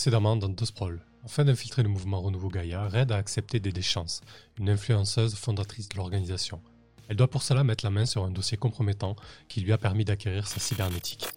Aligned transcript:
Précédemment 0.00 0.34
dans 0.34 0.50
The 0.50 0.64
Sprawl, 0.64 0.98
afin 1.26 1.44
d'infiltrer 1.44 1.82
le 1.82 1.90
mouvement 1.90 2.22
Renouveau 2.22 2.48
Gaïa, 2.48 2.88
Red 2.88 3.12
a 3.12 3.16
accepté 3.16 3.60
des 3.60 3.82
Chance, 3.82 4.22
une 4.58 4.70
influenceuse 4.70 5.34
fondatrice 5.34 5.90
de 5.90 5.98
l'organisation. 5.98 6.62
Elle 7.10 7.16
doit 7.16 7.28
pour 7.28 7.42
cela 7.42 7.64
mettre 7.64 7.84
la 7.84 7.90
main 7.90 8.06
sur 8.06 8.24
un 8.24 8.30
dossier 8.30 8.56
compromettant 8.56 9.14
qui 9.46 9.60
lui 9.60 9.74
a 9.74 9.76
permis 9.76 10.06
d'acquérir 10.06 10.46
sa 10.48 10.58
cybernétique. 10.58 11.28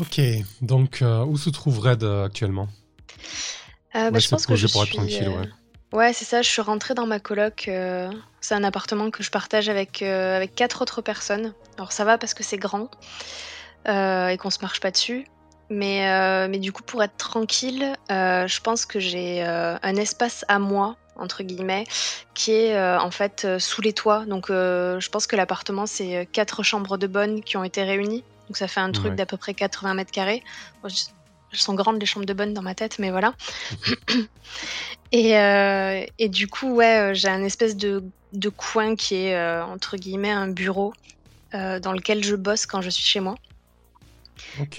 Ok, 0.00 0.20
donc 0.62 1.00
euh, 1.00 1.24
où 1.24 1.38
se 1.38 1.50
trouve 1.50 1.78
Red 1.78 2.02
euh, 2.02 2.24
actuellement? 2.26 2.66
Euh, 3.94 4.10
bah, 4.10 4.18
je 4.18 4.28
pense 4.28 4.44
que 4.44 4.56
je 4.56 4.66
pour 4.66 4.82
être 4.82 4.88
suis. 4.88 4.96
tranquille, 4.96 5.28
euh, 5.28 5.40
ouais. 5.40 5.48
Ouais, 5.92 6.12
c'est 6.12 6.24
ça. 6.24 6.42
Je 6.42 6.48
suis 6.48 6.60
rentrée 6.60 6.94
dans 6.94 7.06
ma 7.06 7.20
coloc. 7.20 7.68
euh, 7.68 8.10
c'est 8.40 8.56
un 8.56 8.64
appartement 8.64 9.12
que 9.12 9.22
je 9.22 9.30
partage 9.30 9.68
avec 9.68 10.02
euh, 10.02 10.36
avec 10.36 10.56
quatre 10.56 10.82
autres 10.82 11.02
personnes. 11.02 11.54
Alors 11.76 11.92
ça 11.92 12.04
va 12.04 12.18
parce 12.18 12.34
que 12.34 12.42
c'est 12.42 12.58
grand 12.58 12.90
euh, 13.86 14.26
et 14.26 14.36
qu'on 14.38 14.50
se 14.50 14.58
marche 14.60 14.80
pas 14.80 14.90
dessus. 14.90 15.24
Mais 15.70 16.08
euh, 16.08 16.48
mais 16.48 16.58
du 16.58 16.72
coup, 16.72 16.82
pour 16.82 17.02
être 17.02 17.16
tranquille, 17.16 17.94
euh, 18.10 18.46
je 18.46 18.60
pense 18.60 18.86
que 18.86 19.00
j'ai 19.00 19.44
euh, 19.44 19.76
un 19.82 19.96
espace 19.96 20.44
à 20.48 20.58
moi 20.58 20.96
entre 21.16 21.42
guillemets 21.42 21.84
qui 22.34 22.52
est 22.52 22.80
en 22.80 23.10
fait 23.10 23.58
sous 23.58 23.82
les 23.82 23.92
toits. 23.92 24.24
Donc 24.26 24.46
je 24.50 25.08
pense 25.08 25.26
que 25.26 25.34
l'appartement 25.36 25.84
c'est 25.86 26.28
quatre 26.32 26.62
chambres 26.62 26.96
de 26.96 27.06
bonne 27.08 27.42
qui 27.42 27.56
ont 27.56 27.64
été 27.64 27.82
réunies. 27.82 28.24
Donc 28.48 28.56
ça 28.56 28.68
fait 28.68 28.80
un 28.80 28.92
truc 28.92 29.10
Ouais. 29.10 29.16
d'à 29.16 29.26
peu 29.26 29.36
près 29.36 29.52
80 29.52 29.94
mètres 29.94 30.12
carrés. 30.12 30.42
Bon, 30.82 30.88
je- 30.88 31.02
elles 31.52 31.58
sont 31.58 31.74
grandes 31.74 31.98
les 31.98 32.06
chambres 32.06 32.26
de 32.26 32.32
bonne 32.34 32.54
dans 32.54 32.62
ma 32.62 32.74
tête, 32.74 32.98
mais 32.98 33.10
voilà. 33.10 33.34
Et, 35.12 35.32
et 36.18 36.28
du 36.28 36.48
coup, 36.48 36.74
ouais, 36.74 37.12
j'ai 37.14 37.28
un 37.28 37.42
espèce 37.42 37.76
de, 37.76 38.04
de 38.32 38.48
coin 38.50 38.94
qui 38.96 39.14
est, 39.16 39.60
entre 39.62 39.96
guillemets, 39.96 40.30
un 40.30 40.48
bureau 40.48 40.92
dans 41.52 41.92
lequel 41.92 42.22
je 42.24 42.36
bosse 42.36 42.66
quand 42.66 42.80
je 42.82 42.90
suis 42.90 43.04
chez 43.04 43.20
moi. 43.20 43.34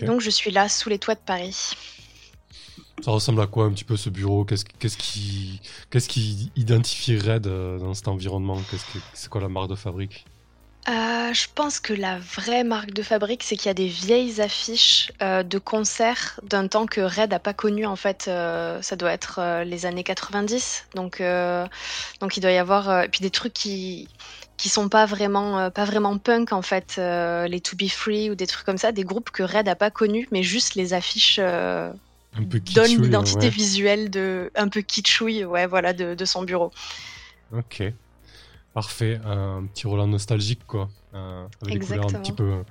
Donc, 0.05 0.21
je 0.21 0.29
suis 0.29 0.51
là, 0.51 0.69
sous 0.69 0.89
les 0.89 0.99
toits 0.99 1.15
de 1.15 1.19
Paris. 1.19 1.73
Ça 3.01 3.11
ressemble 3.11 3.41
à 3.41 3.47
quoi 3.47 3.65
un 3.65 3.71
petit 3.71 3.85
peu 3.85 3.95
ce 3.95 4.09
bureau? 4.09 4.43
Qu'est-ce 4.43 4.65
qui, 4.97 5.61
qu'est-ce 5.89 6.09
qui 6.09 6.51
identifie 6.55 7.17
Red 7.17 7.47
euh, 7.47 7.79
dans 7.79 7.93
cet 7.93 8.07
environnement? 8.07 8.59
C'est 9.13 9.29
quoi 9.29 9.41
la 9.41 9.49
marque 9.49 9.69
de 9.69 9.75
fabrique? 9.75 10.25
Euh, 10.89 11.33
je 11.33 11.45
pense 11.53 11.79
que 11.79 11.93
la 11.93 12.17
vraie 12.17 12.63
marque 12.63 12.93
de 12.93 13.03
fabrique, 13.03 13.43
c'est 13.43 13.55
qu'il 13.55 13.67
y 13.67 13.69
a 13.69 13.75
des 13.75 13.87
vieilles 13.87 14.41
affiches 14.41 15.11
euh, 15.21 15.43
de 15.43 15.59
concerts 15.59 16.39
d'un 16.41 16.67
temps 16.67 16.87
que 16.87 17.01
Red 17.01 17.29
n'a 17.29 17.39
pas 17.39 17.53
connu. 17.53 17.85
En 17.85 17.95
fait, 17.95 18.25
euh, 18.27 18.81
ça 18.81 18.95
doit 18.95 19.11
être 19.11 19.63
les 19.65 19.85
années 19.85 20.03
90. 20.03 20.87
Donc, 20.95 21.21
donc 22.21 22.37
il 22.37 22.41
doit 22.41 22.51
y 22.51 22.57
avoir 22.57 23.03
et 23.03 23.09
puis 23.09 23.21
des 23.21 23.29
trucs 23.29 23.53
qui 23.53 24.07
qui 24.57 24.67
sont 24.67 24.89
pas 24.89 25.05
vraiment 25.05 25.71
pas 25.71 25.85
vraiment 25.85 26.17
punk 26.17 26.51
en 26.51 26.61
fait, 26.61 26.97
les 26.97 27.61
To 27.61 27.77
Be 27.77 27.87
Free 27.87 28.31
ou 28.31 28.35
des 28.35 28.47
trucs 28.47 28.65
comme 28.65 28.77
ça, 28.77 28.91
des 28.91 29.03
groupes 29.03 29.29
que 29.29 29.43
Red 29.43 29.67
n'a 29.67 29.75
pas 29.75 29.91
connus, 29.91 30.27
mais 30.31 30.43
juste 30.43 30.75
les 30.75 30.93
affiches 30.93 31.39
donnent 31.39 33.01
l'identité 33.01 33.45
ouais. 33.45 33.49
visuelle 33.49 34.09
de 34.09 34.51
un 34.55 34.67
peu 34.67 34.81
kitschouille, 34.81 35.45
ouais, 35.45 35.67
voilà, 35.67 35.93
de, 35.93 36.15
de 36.15 36.25
son 36.25 36.41
bureau. 36.43 36.71
Ok. 37.55 37.83
Parfait. 38.73 39.19
Un 39.25 39.65
petit 39.65 39.87
Roland 39.87 40.07
nostalgique, 40.07 40.65
quoi. 40.67 40.89
Avec 41.13 41.79
des 41.79 41.79
couleurs 41.79 42.05
un 42.05 42.19
petit 42.21 42.31
peu, 42.33 42.63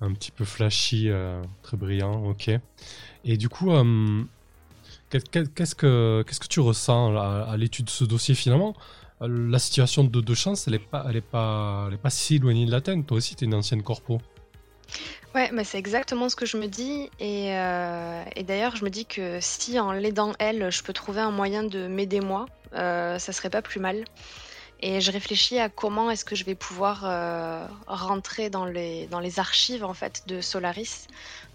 un 0.00 0.12
petit 0.12 0.30
peu 0.30 0.44
flashy, 0.44 1.08
euh, 1.08 1.42
très 1.62 1.76
brillant. 1.76 2.24
Ok. 2.24 2.50
Et 3.24 3.36
du 3.36 3.48
coup, 3.48 3.72
euh, 3.72 4.22
qu'est- 5.10 5.28
qu'est- 5.30 5.52
qu'est-ce 5.54 5.74
que, 5.74 6.24
qu'est-ce 6.26 6.40
que 6.40 6.48
tu 6.48 6.60
ressens 6.60 7.12
là, 7.12 7.44
à 7.48 7.56
l'étude 7.56 7.86
de 7.86 7.90
ce 7.90 8.04
dossier 8.04 8.34
finalement? 8.34 8.74
Euh, 9.22 9.28
La 9.50 9.58
situation 9.58 10.04
de, 10.04 10.20
de 10.20 10.34
chance, 10.34 10.68
elle 10.68 10.74
est 10.74 10.78
pas, 10.78 11.04
elle 11.08 11.16
est 11.16 11.20
pas, 11.20 11.86
elle 11.88 11.94
est 11.94 11.98
pas 12.02 12.10
si 12.10 12.36
éloignée 12.36 12.66
de 12.66 12.70
la 12.70 12.80
tienne. 12.80 13.04
Toi 13.04 13.16
aussi, 13.18 13.34
t'es 13.34 13.46
une 13.46 13.54
ancienne 13.54 13.82
corpo. 13.82 14.20
Ouais, 15.34 15.50
mais 15.52 15.64
c'est 15.64 15.78
exactement 15.78 16.28
ce 16.28 16.36
que 16.36 16.46
je 16.46 16.56
me 16.56 16.66
dis. 16.66 17.10
Et, 17.20 17.56
euh, 17.56 18.22
et 18.36 18.42
d'ailleurs, 18.44 18.76
je 18.76 18.84
me 18.84 18.90
dis 18.90 19.04
que 19.06 19.38
si 19.40 19.78
en 19.78 19.92
l'aidant 19.92 20.32
elle, 20.38 20.70
je 20.70 20.82
peux 20.82 20.92
trouver 20.92 21.20
un 21.20 21.30
moyen 21.30 21.62
de 21.64 21.86
m'aider 21.86 22.20
moi, 22.20 22.46
euh, 22.74 23.18
ça 23.18 23.32
serait 23.32 23.50
pas 23.50 23.60
plus 23.62 23.80
mal. 23.80 24.04
Et 24.80 25.00
je 25.00 25.10
réfléchis 25.10 25.58
à 25.58 25.68
comment 25.68 26.10
est-ce 26.10 26.24
que 26.24 26.36
je 26.36 26.44
vais 26.44 26.54
pouvoir 26.54 27.02
euh, 27.04 27.66
rentrer 27.86 28.48
dans 28.50 28.64
les, 28.64 29.06
dans 29.08 29.20
les 29.20 29.38
archives 29.40 29.84
en 29.84 29.94
fait 29.94 30.22
de 30.26 30.40
Solaris 30.40 31.08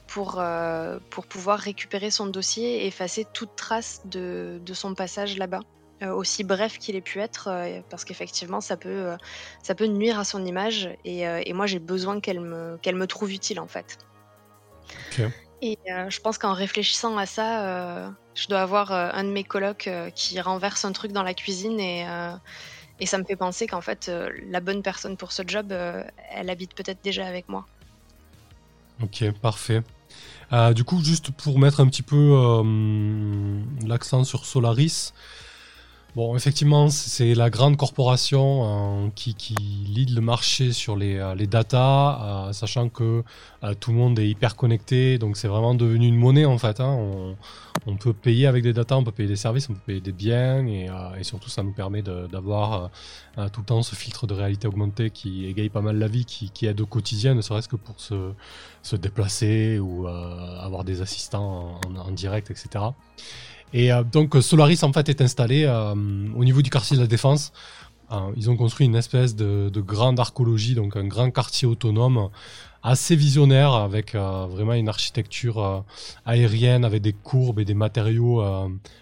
pour, 0.08 0.40
euh, 0.40 1.00
pour 1.10 1.26
pouvoir 1.26 1.60
récupérer 1.60 2.12
son 2.12 2.28
dossier 2.28 2.84
et 2.84 2.88
effacer 2.88 3.26
toute 3.34 3.56
trace 3.56 4.02
de, 4.06 4.60
de 4.66 4.74
son 4.74 4.94
passage 4.94 5.38
là-bas. 5.38 5.62
Euh, 6.02 6.12
aussi 6.12 6.44
bref 6.44 6.80
qu'il 6.80 6.98
ait 6.98 7.02
pu 7.02 7.22
être, 7.22 7.50
parce 7.90 8.04
qu'effectivement, 8.04 8.60
ça 8.60 8.76
peut, 8.76 9.16
ça 9.62 9.74
peut 9.74 9.86
nuire 9.86 10.20
à 10.20 10.26
son 10.26 10.46
image. 10.46 10.90
Et, 11.06 11.22
et 11.22 11.54
moi, 11.54 11.66
j'ai 11.66 11.80
besoin 11.80 12.20
qu'elle 12.20 12.42
me, 12.42 12.78
qu'elle 12.82 12.96
me 12.96 13.08
trouve 13.08 13.32
utile, 13.32 13.60
en 13.60 13.68
fait. 13.68 14.00
Et 15.62 15.80
euh, 15.90 16.10
je 16.10 16.20
pense 16.20 16.38
qu'en 16.38 16.52
réfléchissant 16.52 17.18
à 17.18 17.26
ça, 17.26 17.64
euh, 17.64 18.10
je 18.36 18.48
dois 18.48 18.60
avoir 18.60 18.92
euh, 18.92 19.10
un 19.14 19.24
de 19.24 19.30
mes 19.30 19.46
colocs 19.46 19.90
qui 20.14 20.42
renverse 20.42 20.84
un 20.84 20.92
truc 20.92 21.14
dans 21.14 21.24
la 21.24 21.34
cuisine 21.34 21.80
et, 21.80 22.06
et 23.00 23.06
ça 23.06 23.18
me 23.18 23.24
fait 23.24 23.36
penser 23.36 23.68
qu'en 23.68 23.81
fait, 23.81 24.08
euh, 24.09 24.30
la 24.50 24.59
bonne 24.59 24.81
personne 24.81 25.18
pour 25.18 25.31
ce 25.31 25.42
job, 25.46 25.72
euh, 25.72 26.04
elle 26.31 26.50
habite 26.50 26.74
peut-être 26.76 27.04
déjà 27.04 27.26
avec 27.26 27.50
moi. 27.50 27.66
Ok, 29.02 29.30
parfait. 29.42 29.81
Euh, 30.52 30.74
du 30.74 30.84
coup, 30.84 31.04
juste 31.04 31.31
pour 31.31 31.58
mettre 31.59 31.80
un 31.80 31.88
petit 31.88 32.04
peu 32.04 32.64
l'accent 33.86 34.24
sur 34.24 34.46
Solaris, 34.46 35.14
bon, 36.16 36.35
effectivement, 36.35 36.90
c'est 36.90 37.34
la 37.34 37.50
grande 37.50 37.75
corporation 37.78 39.06
euh, 39.06 39.09
qui, 39.16 39.34
qui 39.35 39.56
lead 39.56 40.12
le 40.13 40.22
marché 40.22 40.72
sur 40.72 40.96
les, 40.96 41.18
euh, 41.18 41.34
les 41.35 41.47
data, 41.47 42.47
euh, 42.50 42.53
sachant 42.53 42.90
que 42.90 43.24
euh, 43.63 43.74
tout 43.79 43.91
le 43.91 43.97
monde 43.97 44.19
est 44.19 44.29
hyper 44.29 44.56
connecté, 44.56 45.18
donc 45.18 45.38
c'est 45.38 45.47
vraiment 45.47 45.74
devenu 45.75 46.07
une 46.07 46.16
monnaie 46.18 46.46
en 46.46 46.57
fait. 46.57 46.79
hein. 46.79 46.96
On, 47.00 47.35
on 47.88 47.96
peut 47.97 48.13
payer 48.13 48.46
avec 48.47 48.63
des 48.63 48.74
data, 48.74 48.96
on 48.96 49.03
peut 49.03 49.12
payer 49.12 49.28
des 49.28 49.35
services, 49.35 49.68
on 49.69 49.74
peut 49.74 49.81
payer 49.88 50.01
des 50.01 50.12
biens, 50.12 50.66
et, 50.68 50.88
euh, 50.90 51.16
et 51.19 51.24
surtout 51.24 51.50
ça 51.50 51.63
nous 51.63 51.74
permet 51.74 52.01
d'avoir 52.03 52.91
tout 53.51 53.62
le 53.62 53.66
temps 53.66 53.81
ce 53.81 53.95
filtre 53.95 54.28
de 54.28 54.34
réalité 54.35 54.68
augmentée 54.68 55.09
qui 55.09 55.47
égaye 55.47 55.69
pas 55.69 55.81
mal 55.81 55.97
la 55.97 56.07
vie, 56.07 56.25
qui, 56.25 56.51
qui 56.51 56.68
aide 56.68 56.80
au 56.81 56.85
quotidien, 56.85 57.34
ne 57.34 57.41
serait-ce 57.41 57.68
que 57.68 57.75
pour 57.75 58.00
se, 58.00 58.31
se 58.84 58.95
déplacer 58.95 59.80
ou 59.80 60.07
avoir 60.07 60.84
des 60.84 61.01
assistants 61.01 61.80
en, 61.88 61.95
en 61.95 62.12
direct, 62.12 62.51
etc. 62.51 62.85
Et 63.74 63.92
euh, 63.92 64.04
donc 64.04 64.36
Solaris 64.42 64.80
en 64.84 64.94
fait 64.94 65.10
est 65.10 65.22
installé 65.22 65.66
euh, 65.66 65.94
au 66.36 66.46
niveau 66.46 66.62
du 66.62 66.70
quartier 66.70 66.96
de 66.96 67.02
la 67.02 67.08
Défense. 67.08 67.52
Euh, 68.12 68.18
ils 68.36 68.50
ont 68.50 68.56
construit 68.56 68.86
une 68.86 68.96
espèce 68.96 69.36
de, 69.36 69.70
de 69.70 69.82
grande 69.82 70.20
archéologie, 70.20 70.76
donc 70.76 70.96
un 70.96 71.06
grand 71.06 71.32
quartier 71.32 71.68
autonome 71.68 72.30
assez 72.86 73.16
visionnaire 73.16 73.74
avec 73.74 74.14
vraiment 74.14 74.74
une 74.74 74.90
architecture 74.90 75.86
aérienne 76.26 76.84
avec 76.84 77.02
des 77.02 77.14
courbes 77.14 77.62
et 77.62 77.64
des 77.64 77.74
matériaux 77.74 78.44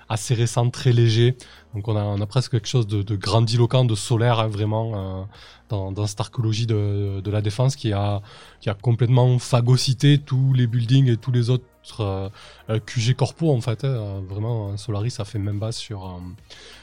assez 0.08 0.36
récents, 0.36 0.70
très 0.70 0.92
légers. 0.92 1.36
Donc 1.74 1.88
on 1.88 1.96
a, 1.96 2.26
presque 2.28 2.52
quelque 2.52 2.68
chose 2.68 2.86
de, 2.86 3.16
grandiloquent, 3.16 3.84
de 3.84 3.96
solaire 3.96 4.40
hein, 4.40 4.50
vraiment 4.50 5.28
dans, 5.70 6.06
cette 6.06 6.20
archéologie 6.20 6.68
de, 6.68 7.22
de 7.22 7.32
la 7.32 7.42
défense 7.42 7.76
qui 7.76 7.92
a, 7.92 8.22
qui 8.60 8.70
a 8.70 8.76
complètement 8.76 9.40
phagocyté 9.40 10.20
tous 10.20 10.54
les 10.54 10.68
buildings 10.68 11.10
et 11.10 11.18
tous 11.18 11.32
les 11.32 11.50
autres 11.50 11.66
euh, 12.00 12.30
euh, 12.70 12.80
QG 12.80 13.16
corpo 13.16 13.52
en 13.52 13.62
fait. 13.62 13.84
hein. 13.84 14.22
Vraiment, 14.28 14.78
Solaris 14.78 15.16
a 15.20 15.26
fait 15.26 15.40
même 15.40 15.60
base 15.60 15.76
sur, 15.76 16.06
euh, 16.06 16.20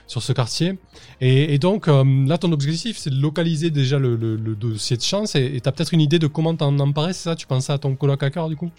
sur 0.06 0.22
ce 0.22 0.32
quartier. 0.32 0.78
Et, 1.20 1.58
donc 1.58 1.88
euh, 1.88 2.04
là, 2.26 2.38
ton 2.38 2.52
objectif, 2.52 2.98
c'est 2.98 3.10
de 3.10 3.20
localiser 3.20 3.70
déjà 3.70 3.98
le, 3.98 4.16
dossier 4.56 4.96
de 4.96 5.02
chance 5.02 5.34
et 5.34 5.60
tu 5.60 5.68
as 5.68 5.72
peut-être 5.72 5.94
une 5.94 6.00
idée 6.00 6.18
de 6.18 6.26
comment 6.26 6.54
t'en 6.54 6.78
emparer, 6.78 7.12
c'est 7.12 7.24
ça? 7.24 7.36
Tu 7.36 7.46
pensais 7.46 7.72
à 7.72 7.78
ton 7.78 7.94
coloc 7.94 8.22
à 8.22 8.48
du 8.48 8.56
coup? 8.56 8.70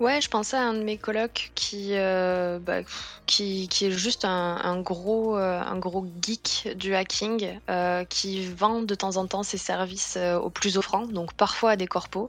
Ouais, 0.00 0.20
je 0.20 0.28
pensais 0.28 0.56
à 0.56 0.62
un 0.62 0.74
de 0.74 0.82
mes 0.82 0.98
colocs 0.98 1.52
qui, 1.54 1.90
euh, 1.92 2.58
bah, 2.58 2.80
qui, 3.26 3.68
qui 3.68 3.86
est 3.86 3.90
juste 3.92 4.24
un, 4.24 4.80
gros, 4.80 5.36
euh, 5.36 5.60
un 5.60 5.78
gros 5.78 6.06
geek 6.20 6.70
du 6.76 6.94
hacking 6.94 7.60
euh, 7.70 8.04
qui 8.04 8.44
vend 8.46 8.82
de 8.82 8.94
temps 8.94 9.16
en 9.16 9.26
temps 9.26 9.42
ses 9.42 9.58
services 9.58 10.16
euh, 10.16 10.38
aux 10.38 10.50
plus 10.50 10.76
offrants, 10.76 11.06
donc 11.06 11.34
parfois 11.34 11.72
à 11.72 11.76
des 11.76 11.86
corpos, 11.86 12.28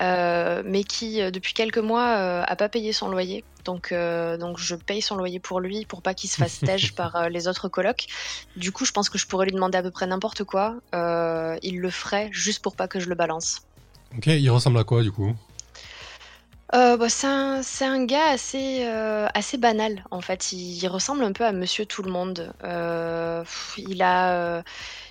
euh, 0.00 0.62
mais 0.64 0.84
qui 0.84 1.20
euh, 1.20 1.30
depuis 1.30 1.54
quelques 1.54 1.78
mois 1.78 2.16
euh, 2.16 2.42
a 2.46 2.56
pas 2.56 2.68
payé 2.68 2.92
son 2.92 3.08
loyer. 3.08 3.44
Donc, 3.64 3.92
euh, 3.92 4.38
donc 4.38 4.58
je 4.58 4.74
paye 4.74 5.02
son 5.02 5.16
loyer 5.16 5.38
pour 5.38 5.60
lui 5.60 5.84
pour 5.84 6.02
pas 6.02 6.14
qu'il 6.14 6.30
se 6.30 6.36
fasse 6.36 6.60
tège 6.60 6.94
par 6.96 7.28
les 7.28 7.48
autres 7.48 7.68
colocs. 7.68 8.06
Du 8.56 8.72
coup, 8.72 8.84
je 8.84 8.92
pense 8.92 9.10
que 9.10 9.18
je 9.18 9.26
pourrais 9.26 9.46
lui 9.46 9.52
demander 9.52 9.78
à 9.78 9.82
peu 9.82 9.90
près 9.90 10.06
n'importe 10.06 10.44
quoi. 10.44 10.76
Il 10.92 11.80
le 11.80 11.90
ferait 11.90 12.28
juste 12.32 12.62
pour 12.62 12.76
pas 12.76 12.88
que 12.88 13.00
je 13.00 13.08
le 13.08 13.14
balance. 13.14 13.60
Ok, 14.16 14.26
il 14.26 14.50
ressemble 14.50 14.78
à 14.78 14.84
quoi 14.84 15.02
du 15.02 15.12
coup? 15.12 15.34
Euh, 16.72 16.96
bah, 16.96 17.08
c'est 17.08 17.26
un, 17.84 18.04
gars 18.04 18.28
assez, 18.28 18.84
euh, 18.86 19.26
assez 19.34 19.58
banal 19.58 20.04
en 20.12 20.20
fait. 20.20 20.52
Il, 20.52 20.86
ressemble 20.86 21.24
un 21.24 21.32
peu 21.32 21.44
à 21.44 21.50
Monsieur 21.50 21.84
Tout 21.84 22.02
le 22.04 22.12
Monde. 22.12 22.52
Euh, 22.62 23.42
il 23.76 24.02
a, 24.02 24.62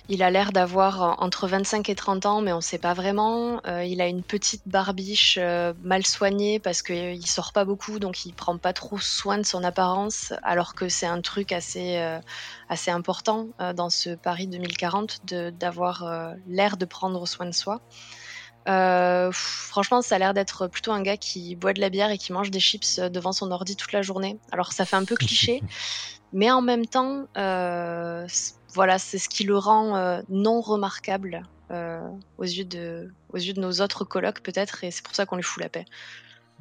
l'air 0.08 0.52
d'avoir 0.52 1.22
entre 1.22 1.46
25 1.48 1.90
et 1.90 1.94
30 1.94 2.24
ans, 2.24 2.40
mais 2.40 2.54
on 2.54 2.62
sait 2.62 2.78
pas 2.78 2.94
vraiment. 2.94 3.60
Il 3.84 4.00
a 4.00 4.06
une 4.06 4.22
petite 4.22 4.62
barbiche 4.66 5.38
mal 5.82 6.06
soignée 6.06 6.60
parce 6.60 6.80
qu'il 6.80 7.26
sort 7.26 7.52
pas 7.52 7.66
beaucoup, 7.66 7.98
donc 7.98 8.24
il 8.24 8.32
prend 8.34 8.56
pas 8.56 8.72
trop 8.72 8.98
soin 8.98 9.36
de 9.36 9.42
son 9.44 9.62
apparence, 9.62 10.32
alors 10.42 10.74
que 10.74 10.88
c'est 10.88 11.06
un 11.06 11.20
truc 11.20 11.52
assez, 11.52 11.98
assez 12.70 12.90
important 12.90 13.48
dans 13.74 13.90
ce 13.90 14.10
Paris 14.10 14.48
2040 14.48 15.18
de- 15.24 15.50
d'avoir 15.50 16.34
l'air 16.46 16.78
de 16.78 16.86
prendre 16.86 17.26
soin 17.26 17.44
de 17.46 17.54
soi. 17.54 17.80
Franchement, 18.66 20.02
ça 20.02 20.16
a 20.16 20.18
l'air 20.18 20.34
d'être 20.34 20.66
plutôt 20.66 20.92
un 20.92 21.02
gars 21.02 21.16
qui 21.16 21.56
boit 21.56 21.72
de 21.72 21.80
la 21.80 21.90
bière 21.90 22.10
et 22.10 22.18
qui 22.18 22.32
mange 22.32 22.50
des 22.50 22.60
chips 22.60 23.00
devant 23.00 23.32
son 23.32 23.50
ordi 23.50 23.76
toute 23.76 23.92
la 23.92 24.02
journée. 24.02 24.38
Alors 24.52 24.72
ça 24.72 24.84
fait 24.84 24.96
un 24.96 25.04
peu 25.04 25.14
cliché, 25.16 25.62
mais 26.32 26.50
en 26.50 26.62
même 26.62 26.86
temps, 26.86 27.26
voilà, 27.34 28.98
c'est 28.98 29.18
ce 29.18 29.28
qui 29.28 29.44
le 29.44 29.56
rend 29.56 30.22
non 30.28 30.60
remarquable 30.60 31.42
aux 31.70 32.44
yeux 32.44 32.64
de, 32.64 33.12
aux 33.32 33.38
yeux 33.38 33.52
de 33.52 33.60
nos 33.60 33.80
autres 33.80 34.04
colocs 34.04 34.40
peut-être, 34.42 34.84
et 34.84 34.90
c'est 34.90 35.04
pour 35.04 35.14
ça 35.14 35.26
qu'on 35.26 35.36
lui 35.36 35.42
fout 35.42 35.62
la 35.62 35.68
paix. 35.68 35.84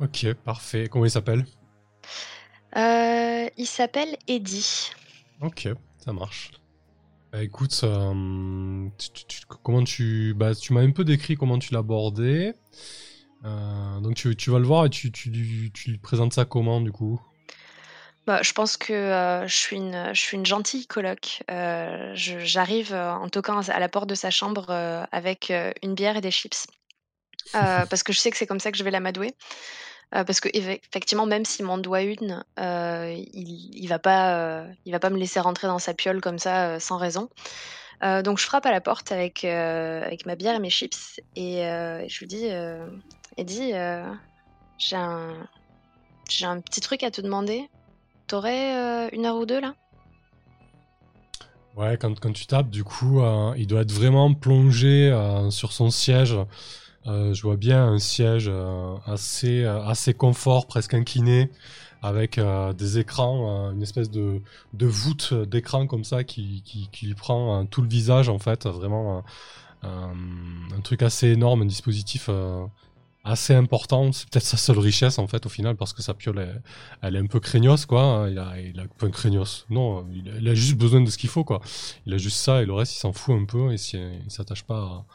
Ok, 0.02 0.34
parfait. 0.46 0.88
Comment 0.90 1.06
il 1.06 1.12
s'appelle? 1.12 1.46
Il 2.76 3.66
s'appelle 3.66 4.18
Eddie. 4.28 4.92
Ok, 5.42 5.68
ça 5.98 6.14
marche. 6.14 6.52
Bah, 7.32 7.44
écoute, 7.44 7.80
euh, 7.84 8.90
comment 9.64 9.84
tu, 9.84 10.34
bah, 10.36 10.56
tu 10.56 10.74
m'as 10.74 10.82
un 10.82 10.92
peu 10.92 11.04
décrit 11.04 11.36
comment 11.36 11.60
tu 11.60 11.74
l'abordais. 11.74 12.56
Euh, 13.46 14.00
donc 14.00 14.16
tu, 14.16 14.36
tu, 14.36 14.50
vas 14.50 14.58
le 14.58 14.66
voir 14.66 14.88
et 14.88 14.90
tu, 14.90 15.12
tu, 15.12 15.72
tu 15.72 15.92
lui 15.92 15.98
présentes 16.00 16.34
ça 16.34 16.46
comment 16.46 16.82
du 16.82 16.92
coup? 16.92 17.22
Bah, 18.26 18.42
je 18.42 18.52
pense 18.54 18.78
que 18.78 18.94
euh, 18.94 19.48
je, 19.48 19.56
suis 19.56 19.76
une, 19.78 20.46
gentille 20.46 20.88
coloc. 20.88 21.44
J'arrive 22.14 22.94
en 22.94 23.30
toquant 23.30 23.60
à 23.60 23.80
la 23.80 23.90
porte 23.90 24.10
de 24.10 24.16
sa 24.16 24.32
chambre 24.32 24.72
avec 25.12 25.54
une 25.84 25.94
bière 25.94 26.18
et 26.18 26.22
des 26.22 26.32
chips. 26.32 26.66
parce 27.54 28.02
que 28.02 28.12
je 28.12 28.20
sais 28.20 28.32
que 28.32 28.38
c'est 28.38 28.48
comme 28.48 28.60
ça 28.60 28.72
que 28.72 28.78
je 28.78 28.84
vais 28.84 28.92
l'amadouer. 28.92 29.36
Euh, 30.16 30.24
parce 30.24 30.40
que 30.40 30.50
effectivement, 30.54 31.28
même 31.28 31.46
s'il 31.46 31.66
m'en 31.66 31.78
doit 31.78 32.02
une, 32.02 32.44
euh, 32.60 33.14
il, 33.34 33.70
il 33.76 33.88
va 33.88 34.00
pas, 34.00 34.38
euh, 34.38 34.68
il 34.86 34.92
va 34.92 35.00
pas 35.00 35.12
me 35.12 35.18
laisser 35.18 35.40
rentrer 35.40 35.68
dans 35.68 35.78
sa 35.78 35.94
piole 35.94 36.20
comme 36.20 36.40
ça 36.40 36.80
sans 36.80 36.98
raison. 36.98 37.30
donc 38.24 38.40
je 38.40 38.46
frappe 38.46 38.66
à 38.66 38.72
la 38.72 38.82
porte 38.82 39.12
avec 39.12 39.44
avec 39.44 40.26
ma 40.26 40.36
bière 40.36 40.56
et 40.56 40.60
mes 40.60 40.70
chips 40.70 41.20
et 41.36 41.62
je 41.62 42.20
lui 42.20 42.28
dis, 42.28 42.48
Eddie, 43.38 43.74
j'ai 44.78 44.96
un 44.96 45.48
j'ai 46.30 46.46
un 46.46 46.60
petit 46.62 46.82
truc 46.82 47.04
à 47.04 47.12
te 47.12 47.22
demander. 47.22 47.70
T'aurais 48.28 49.10
une 49.12 49.26
heure 49.26 49.38
ou 49.38 49.46
deux 49.46 49.60
là? 49.60 49.76
Ouais, 51.76 51.98
quand, 51.98 52.20
quand 52.20 52.34
tu 52.34 52.46
tapes, 52.46 52.70
du 52.70 52.84
coup, 52.84 53.22
il 53.58 53.68
doit 53.68 53.82
être 53.82 53.92
vraiment 53.92 54.34
plongé 54.34 55.12
sur 55.52 55.72
son 55.72 55.92
siège. 55.92 56.36
Euh, 57.08 57.34
je 57.34 57.42
vois 57.44 57.56
bien 57.56 57.86
un 57.86 58.00
siège 58.00 58.48
euh, 58.50 58.96
assez, 59.06 59.64
euh, 59.64 59.82
assez 59.84 60.14
confort, 60.14 60.68
presque 60.68 60.94
incliné, 60.94 61.50
avec 62.02 62.40
des 62.78 62.98
écrans, 62.98 63.72
une 63.72 63.82
espèce 63.82 64.10
de, 64.10 64.42
de 64.74 64.86
voûte 64.86 65.34
d'écran 65.34 65.86
comme 65.86 66.06
ça 66.06 66.24
qui, 66.24 66.62
qui, 66.64 66.88
qui 66.94 67.14
prend 67.14 67.66
tout 67.66 67.82
le 67.82 67.90
visage 67.90 68.30
en 68.30 68.40
fait, 68.40 68.68
vraiment 68.68 69.22
un 69.84 70.82
truc 70.82 71.02
assez 71.02 71.28
énorme, 71.28 71.64
un 71.64 71.66
dispositif 71.66 72.30
assez 73.24 73.54
important. 73.54 74.12
C'est 74.12 74.30
peut-être 74.30 74.46
sa 74.46 74.58
seule 74.58 74.80
richesse 74.80 75.20
en 75.20 75.28
fait 75.28 75.46
au 75.46 75.50
final 75.50 75.76
parce 75.76 75.94
que 75.94 76.02
sa 76.02 76.14
piole 76.14 76.62
elle, 77.02 77.16
est 77.16 77.20
un 77.20 77.28
peu 77.28 77.40
craignos 77.40 77.86
quoi. 77.86 78.28
Il 78.30 78.40
a, 78.40 78.60
il 78.60 78.80
a 78.80 78.84
un 78.84 79.10
craignos. 79.10 79.66
Non, 79.70 80.08
il 80.14 80.48
a, 80.48 80.54
juste 80.54 80.78
besoin 80.78 81.02
de 81.02 81.10
ce 81.10 81.18
qu'il 81.18 81.30
faut 81.30 81.44
quoi. 81.44 81.62
Il 82.06 82.14
a 82.14 82.18
juste 82.18 82.38
ça 82.38 82.62
et 82.62 82.66
le 82.66 82.74
reste 82.74 82.96
il 82.96 83.00
s'en 83.00 83.14
fout 83.14 83.36
un 83.36 83.46
peu 83.46 83.72
et 83.72 83.76
il 83.76 84.32
s'attache 84.32 84.64
pas 84.64 85.06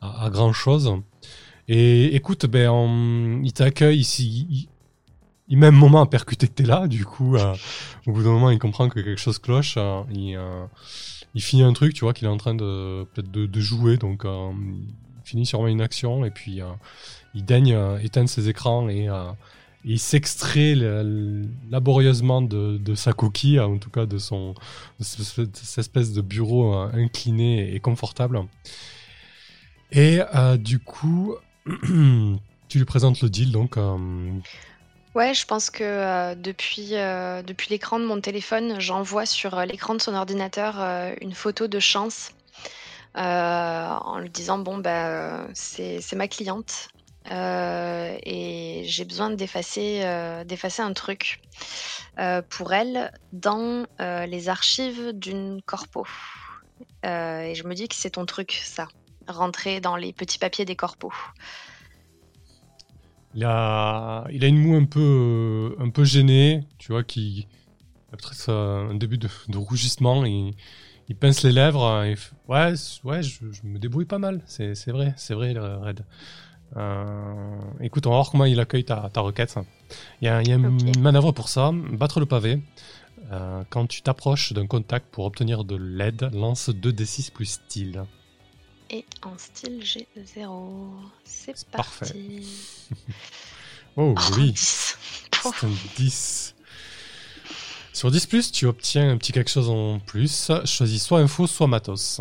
à, 0.00 0.30
grand 0.30 0.52
chose. 0.52 0.92
Et 1.68 2.14
écoute, 2.14 2.46
ben, 2.46 3.42
il 3.44 3.52
t'accueille 3.52 3.98
ici. 3.98 4.46
Il, 4.50 4.68
il, 5.48 5.58
met 5.58 5.66
un 5.66 5.70
moment 5.70 6.00
à 6.00 6.06
percuter 6.06 6.46
que 6.46 6.52
t'es 6.52 6.64
là, 6.64 6.86
du 6.86 7.04
coup, 7.04 7.36
euh, 7.36 7.54
au 8.06 8.12
bout 8.12 8.22
d'un 8.22 8.30
moment, 8.30 8.50
il 8.50 8.58
comprend 8.58 8.88
que 8.88 9.00
quelque 9.00 9.20
chose 9.20 9.38
cloche. 9.38 9.74
Euh, 9.76 10.02
il, 10.12 10.36
euh, 10.36 10.64
il, 11.34 11.42
finit 11.42 11.62
un 11.62 11.72
truc, 11.72 11.94
tu 11.94 12.04
vois, 12.04 12.14
qu'il 12.14 12.26
est 12.26 12.30
en 12.30 12.36
train 12.36 12.54
de 12.54 13.06
peut-être 13.12 13.30
de, 13.30 13.60
jouer, 13.60 13.96
donc 13.96 14.24
il 14.24 15.24
finit 15.24 15.46
sûrement 15.46 15.68
une 15.68 15.80
action, 15.82 16.24
et 16.24 16.30
puis 16.30 16.60
il 17.38 17.44
daigne 17.44 17.78
éteindre 18.02 18.28
ses 18.28 18.48
écrans 18.48 18.88
et, 18.88 19.08
il 19.84 20.00
s'extrait 20.00 20.74
laborieusement 21.70 22.42
de, 22.42 22.94
sa 22.94 23.12
coquille, 23.12 23.60
en 23.60 23.78
tout 23.78 23.90
cas 23.90 24.06
de 24.06 24.18
son 24.18 24.54
espèce 25.00 26.12
de 26.12 26.20
bureau 26.20 26.74
incliné 26.74 27.74
et 27.74 27.80
confortable. 27.80 28.40
Et 29.92 30.18
du 30.58 30.80
coup, 30.80 31.36
tu 32.68 32.78
lui 32.78 32.84
présentes 32.84 33.20
le 33.20 33.30
deal, 33.30 33.52
donc. 33.52 33.76
Euh, 33.76 33.96
ouais, 35.14 35.34
je 35.34 35.46
pense 35.46 35.70
que 35.70 35.84
euh, 35.84 36.34
depuis, 36.34 36.90
euh, 36.92 37.42
depuis 37.42 37.70
l'écran 37.70 37.98
de 37.98 38.04
mon 38.04 38.20
téléphone, 38.20 38.80
j'envoie 38.80 39.26
sur 39.26 39.60
l'écran 39.64 39.94
de 39.94 40.00
son 40.00 40.14
ordinateur 40.14 40.76
une 41.20 41.32
photo 41.32 41.66
de 41.66 41.80
chance 41.80 42.32
en 43.14 44.18
lui 44.20 44.30
disant 44.30 44.58
bon 44.58 44.78
bah 44.78 45.48
c'est 45.52 46.14
ma 46.14 46.28
cliente 46.28 46.88
et 47.30 48.82
j'ai 48.86 49.04
besoin 49.04 49.30
d'effacer 49.30 50.00
d'effacer 50.46 50.82
un 50.82 50.92
truc 50.92 51.40
pour 52.48 52.72
elle 52.72 53.12
dans 53.32 53.86
les 54.00 54.48
archives 54.48 55.12
d'une 55.12 55.60
corpo. 55.62 56.06
et 57.04 57.52
je 57.54 57.66
me 57.66 57.74
dis 57.74 57.88
que 57.88 57.94
c'est 57.94 58.10
ton 58.10 58.26
truc 58.26 58.52
ça 58.62 58.88
rentrer 59.28 59.80
dans 59.80 59.96
les 59.96 60.12
petits 60.12 60.38
papiers 60.38 60.64
des 60.64 60.76
corpos. 60.76 61.12
Il 63.34 63.44
a, 63.44 64.26
il 64.30 64.42
a 64.42 64.46
une 64.46 64.58
moue 64.58 64.76
un 64.76 64.84
peu, 64.84 65.76
un 65.78 65.90
peu 65.90 66.04
gênée, 66.04 66.64
tu 66.78 66.92
vois, 66.92 67.04
qui 67.04 67.46
a 68.12 68.16
peut-être 68.16 68.50
un 68.50 68.94
début 68.94 69.18
de, 69.18 69.28
rougissement. 69.54 70.24
Il, 70.24 70.54
il, 71.08 71.16
pince 71.16 71.42
les 71.42 71.52
lèvres. 71.52 72.04
Et, 72.04 72.16
ouais, 72.48 72.72
ouais, 73.04 73.22
je, 73.22 73.44
me 73.64 73.78
débrouille 73.78 74.06
pas 74.06 74.18
mal. 74.18 74.42
C'est, 74.46 74.72
vrai, 74.88 75.14
c'est 75.16 75.34
vrai, 75.34 75.52
Red. 75.52 76.04
Euh, 76.76 77.60
écoute, 77.80 78.06
on 78.06 78.10
va 78.10 78.16
voir 78.16 78.30
comment 78.30 78.44
il 78.44 78.60
accueille 78.60 78.84
ta, 78.84 79.10
ta 79.12 79.20
requête. 79.20 79.54
Il 80.20 80.26
y 80.26 80.28
a, 80.28 80.42
il 80.42 80.48
y 80.48 80.52
a 80.52 80.56
une 80.56 81.00
manœuvre 81.00 81.32
pour 81.32 81.48
ça. 81.48 81.70
Battre 81.72 82.20
le 82.20 82.26
pavé. 82.26 82.60
Euh, 83.30 83.62
quand 83.68 83.86
tu 83.86 84.02
t'approches 84.02 84.52
d'un 84.52 84.66
contact 84.66 85.06
pour 85.10 85.24
obtenir 85.24 85.64
de 85.64 85.76
l'aide, 85.76 86.30
lance 86.32 86.70
2d6 86.70 87.32
plus 87.32 87.46
style. 87.46 88.04
Et 88.90 89.04
en 89.22 89.36
style, 89.36 89.80
j'ai 89.82 90.06
0. 90.16 90.90
C'est 91.24 91.66
parti. 91.68 92.46
oh, 93.96 94.14
oh, 94.16 94.20
oui. 94.36 94.52
10. 94.52 94.98
C'est 95.32 95.66
un 95.66 95.70
10. 95.96 96.54
Sur 97.92 98.10
10, 98.10 98.26
plus, 98.26 98.52
tu 98.52 98.66
obtiens 98.66 99.10
un 99.10 99.16
petit 99.18 99.32
quelque 99.32 99.50
chose 99.50 99.68
en 99.68 99.98
plus. 99.98 100.50
Choisis 100.64 101.04
soit 101.04 101.18
info, 101.18 101.46
soit 101.46 101.66
matos. 101.66 102.20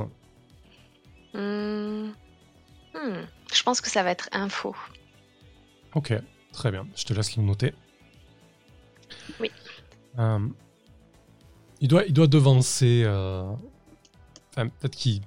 Hmm. 1.34 2.10
Je 3.68 3.70
pense 3.72 3.82
que 3.82 3.90
ça 3.90 4.02
va 4.02 4.12
être 4.12 4.30
info. 4.32 4.74
Ok, 5.94 6.14
très 6.54 6.72
bien. 6.72 6.88
Je 6.96 7.04
te 7.04 7.14
laisse 7.14 7.36
le 7.36 7.44
noter. 7.44 7.74
Oui. 9.42 9.52
Euh, 10.18 10.48
il, 11.82 11.90
doit, 11.90 12.06
il 12.06 12.14
doit 12.14 12.28
devancer. 12.28 13.04
Euh... 13.04 13.52
Enfin, 14.52 14.70
peut-être 14.70 14.96
qu'il 14.96 15.22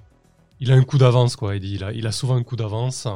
il 0.59 0.71
a 0.71 0.75
un 0.75 0.83
coup 0.83 0.97
d'avance, 0.97 1.35
quoi. 1.35 1.55
Il, 1.55 1.59
dit, 1.59 1.75
il, 1.75 1.83
a, 1.83 1.91
il 1.91 2.07
a 2.07 2.11
souvent 2.11 2.35
un 2.35 2.41
coup 2.41 2.55
d'avance. 2.55 3.07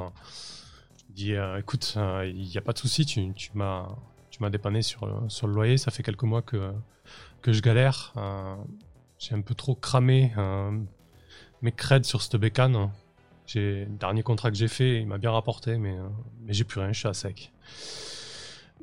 Il 1.10 1.16
dit 1.16 1.34
euh, 1.34 1.58
écoute, 1.58 1.98
il 2.26 2.48
n'y 2.48 2.58
a 2.58 2.62
pas 2.62 2.74
de 2.74 2.78
souci, 2.78 3.08
tu, 3.08 3.34
tu 3.34 3.50
m'as 3.56 3.88
tu 4.30 4.44
m'as 4.44 4.52
dépanné 4.52 4.84
sur, 4.84 5.24
sur 5.28 5.48
le 5.48 5.56
loyer. 5.56 5.80
Ça 5.80 5.90
fait 5.90 6.04
quelques 6.04 6.22
mois 6.22 6.44
que, 6.44 6.72
que 7.42 7.52
je 7.52 7.64
galère. 7.64 8.14
J'ai 9.18 9.34
un 9.34 9.42
peu 9.42 9.56
trop 9.56 9.74
cramé 9.74 10.36
mes 11.64 11.72
creds 11.72 12.04
sur 12.04 12.22
cette 12.22 12.36
bécane. 12.36 12.92
J'ai 13.48 13.86
le 13.86 13.98
dernier 13.98 14.24
contrat 14.24 14.50
que 14.52 14.58
j'ai 14.58 14.68
fait, 14.68 15.02
il 15.02 15.08
m'a 15.08 15.18
bien 15.18 15.32
rapporté, 15.32 15.78
mais, 15.78 15.96
mais 16.42 16.54
j'ai 16.54 16.64
plus 16.64 16.80
rien, 16.80 16.92
je 16.92 17.00
suis 17.00 17.08
à 17.08 17.14
sec. 17.14 17.52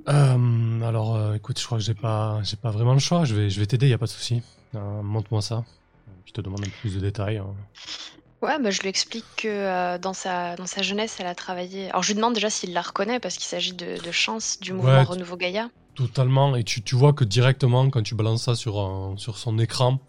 alors, 0.07 1.35
écoute, 1.35 1.61
je 1.61 1.66
crois 1.66 1.78
que 1.78 1.85
j'ai 1.85 1.95
pas, 1.95 2.40
j'ai 2.42 2.57
pas 2.57 2.71
vraiment 2.71 2.95
le 2.95 3.00
choix. 3.00 3.25
Je 3.25 3.35
vais, 3.35 3.50
je 3.50 3.59
vais 3.59 3.66
t'aider, 3.66 3.87
il 3.87 3.90
y 3.90 3.95
a 3.95 3.99
pas 3.99 4.07
de 4.07 4.11
souci. 4.11 4.42
Montre-moi 4.75 5.42
ça. 5.42 5.64
Je 6.26 6.33
te 6.33 6.40
demande 6.40 6.61
un 6.61 6.64
peu 6.64 6.76
plus 6.81 6.95
de 6.95 7.00
détails. 7.00 7.38
Hein. 7.38 7.54
Ouais, 8.42 8.59
bah, 8.59 8.71
je 8.71 8.81
lui 8.83 8.88
explique 8.88 9.25
que 9.37 9.49
euh, 9.49 9.99
dans, 9.99 10.12
sa, 10.12 10.57
dans 10.57 10.66
sa 10.66 10.83
jeunesse, 10.83 11.16
elle 11.21 11.28
a 11.28 11.35
travaillé. 11.35 11.90
Alors, 11.90 12.02
je 12.02 12.09
lui 12.09 12.16
demande 12.16 12.35
déjà 12.35 12.50
s'il 12.50 12.73
la 12.73 12.83
reconnaît, 12.83 13.21
parce 13.21 13.37
qu'il 13.37 13.45
s'agit 13.45 13.73
de, 13.73 13.99
Chance, 14.11 14.59
du 14.61 14.73
mouvement 14.73 15.04
Renouveau 15.04 15.37
Gaïa. 15.37 15.71
Totalement, 15.94 16.56
et 16.56 16.64
tu, 16.64 16.82
tu, 16.82 16.96
vois 16.96 17.12
que 17.12 17.22
directement, 17.22 17.90
quand 17.90 18.02
tu 18.02 18.14
balances 18.14 18.44
ça 18.44 18.54
sur, 18.54 19.14
sur 19.18 19.37
son 19.37 19.58
écran, 19.58 20.00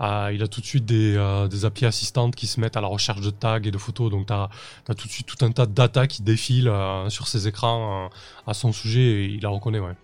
euh, 0.00 0.30
il 0.32 0.42
a 0.42 0.48
tout 0.48 0.62
de 0.62 0.66
suite 0.66 0.86
des, 0.86 1.14
euh, 1.14 1.46
des 1.46 1.66
assistantes 1.84 2.34
qui 2.34 2.46
se 2.46 2.58
mettent 2.58 2.76
à 2.78 2.80
la 2.80 2.88
recherche 2.88 3.20
de 3.20 3.28
tags 3.28 3.60
et 3.62 3.70
de 3.70 3.78
photos. 3.78 4.10
Donc, 4.10 4.26
tu 4.28 4.32
as, 4.32 4.48
tout 4.94 5.06
de 5.06 5.12
suite 5.12 5.26
tout 5.26 5.44
un 5.44 5.52
tas 5.52 5.66
de 5.66 5.72
data 5.72 6.06
qui 6.06 6.22
défile 6.22 6.72
sur 7.08 7.28
ses 7.28 7.48
écrans 7.48 8.08
à 8.46 8.54
son 8.54 8.72
sujet, 8.72 9.00
et 9.00 9.24
il 9.26 9.42
la 9.42 9.50
reconnaît, 9.50 9.80
ouais. 9.80 9.94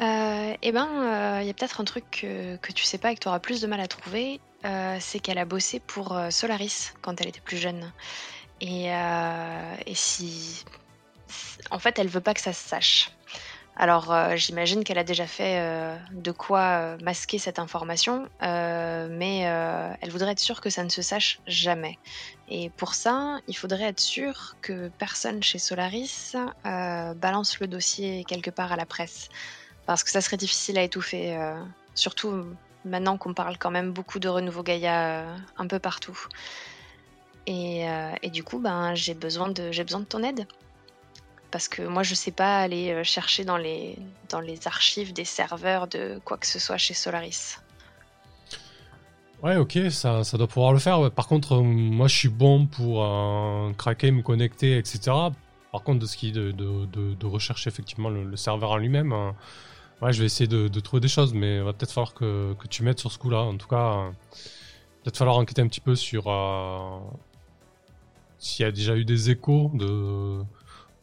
eh 0.00 0.72
ben, 0.72 1.40
il 1.40 1.46
y 1.46 1.50
a 1.50 1.54
peut-être 1.54 1.80
un 1.80 1.84
truc 1.84 2.04
que, 2.10 2.56
que 2.56 2.72
tu 2.72 2.84
sais 2.84 2.98
pas 2.98 3.12
et 3.12 3.14
que 3.14 3.20
tu 3.20 3.28
auras 3.28 3.40
plus 3.40 3.62
de 3.62 3.66
mal 3.66 3.80
à 3.80 3.88
trouver. 3.88 4.40
Euh, 4.64 4.96
c'est 4.98 5.18
qu'elle 5.18 5.38
a 5.38 5.44
bossé 5.44 5.78
pour 5.78 6.16
euh, 6.16 6.30
Solaris 6.30 6.94
quand 7.02 7.20
elle 7.20 7.28
était 7.28 7.40
plus 7.40 7.58
jeune. 7.58 7.92
Et, 8.60 8.94
euh, 8.94 9.76
et 9.86 9.94
si. 9.94 10.64
En 11.70 11.78
fait, 11.78 11.98
elle 11.98 12.08
veut 12.08 12.20
pas 12.20 12.34
que 12.34 12.40
ça 12.40 12.52
se 12.52 12.68
sache. 12.68 13.10
Alors, 13.76 14.12
euh, 14.12 14.36
j'imagine 14.36 14.84
qu'elle 14.84 14.98
a 14.98 15.04
déjà 15.04 15.26
fait 15.26 15.58
euh, 15.58 15.96
de 16.12 16.30
quoi 16.30 16.60
euh, 16.60 16.98
masquer 17.02 17.38
cette 17.38 17.58
information, 17.58 18.28
mais 18.40 19.40
elle 20.00 20.10
voudrait 20.10 20.32
être 20.32 20.40
sûre 20.40 20.60
que 20.60 20.70
ça 20.70 20.84
ne 20.84 20.88
se 20.88 21.02
sache 21.02 21.40
jamais. 21.46 21.98
Et 22.48 22.70
pour 22.70 22.94
ça, 22.94 23.38
il 23.48 23.56
faudrait 23.56 23.84
être 23.84 24.00
sûr 24.00 24.56
que 24.62 24.88
personne 24.98 25.42
chez 25.42 25.58
Solaris 25.58 26.36
balance 26.64 27.58
le 27.60 27.66
dossier 27.66 28.24
quelque 28.24 28.50
part 28.50 28.72
à 28.72 28.76
la 28.76 28.86
presse. 28.86 29.28
Parce 29.86 30.04
que 30.04 30.10
ça 30.10 30.20
serait 30.20 30.36
difficile 30.36 30.78
à 30.78 30.82
étouffer, 30.82 31.36
surtout 31.94 32.44
maintenant 32.84 33.18
qu'on 33.18 33.34
parle 33.34 33.58
quand 33.58 33.70
même 33.70 33.92
beaucoup 33.92 34.18
de 34.18 34.28
renouveau 34.28 34.62
Gaïa 34.62 35.24
un 35.56 35.66
peu 35.66 35.78
partout. 35.78 36.18
Et, 37.46 37.86
du 38.32 38.44
coup, 38.44 38.58
ben, 38.58 38.94
j'ai 38.94 39.14
besoin, 39.14 39.50
besoin 39.50 40.00
de 40.00 40.04
ton 40.04 40.22
aide 40.22 40.46
parce 41.54 41.68
que 41.68 41.82
moi 41.82 42.02
je 42.02 42.16
sais 42.16 42.32
pas 42.32 42.58
aller 42.58 42.90
euh, 42.90 43.04
chercher 43.04 43.44
dans 43.44 43.56
les, 43.56 43.96
dans 44.28 44.40
les 44.40 44.66
archives 44.66 45.12
des 45.12 45.24
serveurs 45.24 45.86
de 45.86 46.20
quoi 46.24 46.36
que 46.36 46.48
ce 46.48 46.58
soit 46.58 46.78
chez 46.78 46.94
Solaris. 46.94 47.60
Ouais, 49.40 49.54
ok, 49.54 49.78
ça, 49.88 50.24
ça 50.24 50.36
doit 50.36 50.48
pouvoir 50.48 50.72
le 50.72 50.80
faire. 50.80 51.12
Par 51.12 51.28
contre, 51.28 51.54
euh, 51.54 51.62
moi 51.62 52.08
je 52.08 52.16
suis 52.16 52.28
bon 52.28 52.66
pour 52.66 53.04
euh, 53.04 53.72
craquer, 53.74 54.10
me 54.10 54.22
connecter, 54.22 54.76
etc. 54.78 55.12
Par 55.70 55.82
contre, 55.84 56.00
de 56.00 56.06
ce 56.06 56.16
qui 56.16 56.32
de, 56.32 56.50
de, 56.50 57.26
rechercher 57.26 57.68
effectivement 57.68 58.10
le, 58.10 58.34
serveur 58.34 58.72
en 58.72 58.76
lui-même, 58.78 59.12
ouais, 60.02 60.12
je 60.12 60.18
vais 60.18 60.26
essayer 60.26 60.48
de, 60.48 60.80
trouver 60.80 61.02
des 61.02 61.08
choses, 61.08 61.34
mais 61.34 61.58
il 61.58 61.62
va 61.62 61.72
peut-être 61.72 61.92
falloir 61.92 62.14
que, 62.14 62.54
que, 62.54 62.66
tu 62.66 62.82
m'aides 62.82 62.98
sur 62.98 63.12
ce 63.12 63.18
coup-là. 63.18 63.42
En 63.42 63.56
tout 63.56 63.68
cas, 63.68 64.10
peut-être 65.04 65.18
falloir 65.18 65.36
enquêter 65.36 65.62
un 65.62 65.68
petit 65.68 65.80
peu 65.80 65.94
sur 65.94 66.24
s'il 68.38 68.64
y 68.64 68.68
a 68.68 68.72
déjà 68.72 68.96
eu 68.96 69.04
des 69.04 69.30
échos 69.30 69.70
de 69.74 70.42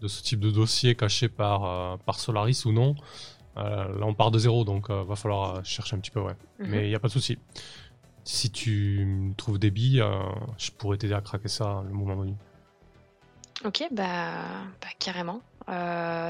de 0.01 0.07
ce 0.07 0.23
type 0.23 0.39
de 0.39 0.49
dossier 0.49 0.95
caché 0.95 1.29
par, 1.29 1.63
euh, 1.63 1.97
par 2.05 2.19
Solaris 2.19 2.63
ou 2.65 2.71
non. 2.71 2.95
Euh, 3.57 3.99
là, 3.99 4.05
on 4.05 4.13
part 4.13 4.31
de 4.31 4.39
zéro, 4.39 4.63
donc 4.63 4.89
euh, 4.89 5.03
va 5.03 5.15
falloir 5.15 5.63
chercher 5.63 5.95
un 5.95 5.99
petit 5.99 6.11
peu, 6.11 6.19
ouais. 6.19 6.35
Mhm. 6.59 6.67
Mais 6.67 6.85
il 6.85 6.89
n'y 6.89 6.95
a 6.95 6.99
pas 6.99 7.07
de 7.07 7.13
souci. 7.13 7.37
Si 8.23 8.51
tu 8.51 9.33
trouves 9.37 9.59
des 9.59 9.71
billes, 9.71 10.03
je 10.57 10.71
pourrais 10.71 10.97
t'aider 10.97 11.13
à 11.13 11.21
craquer 11.21 11.47
ça 11.47 11.83
le 11.87 11.93
moment 11.93 12.15
venu. 12.15 12.35
Ok, 13.65 13.83
bah, 13.91 14.31
bah 14.79 14.87
carrément. 14.99 15.41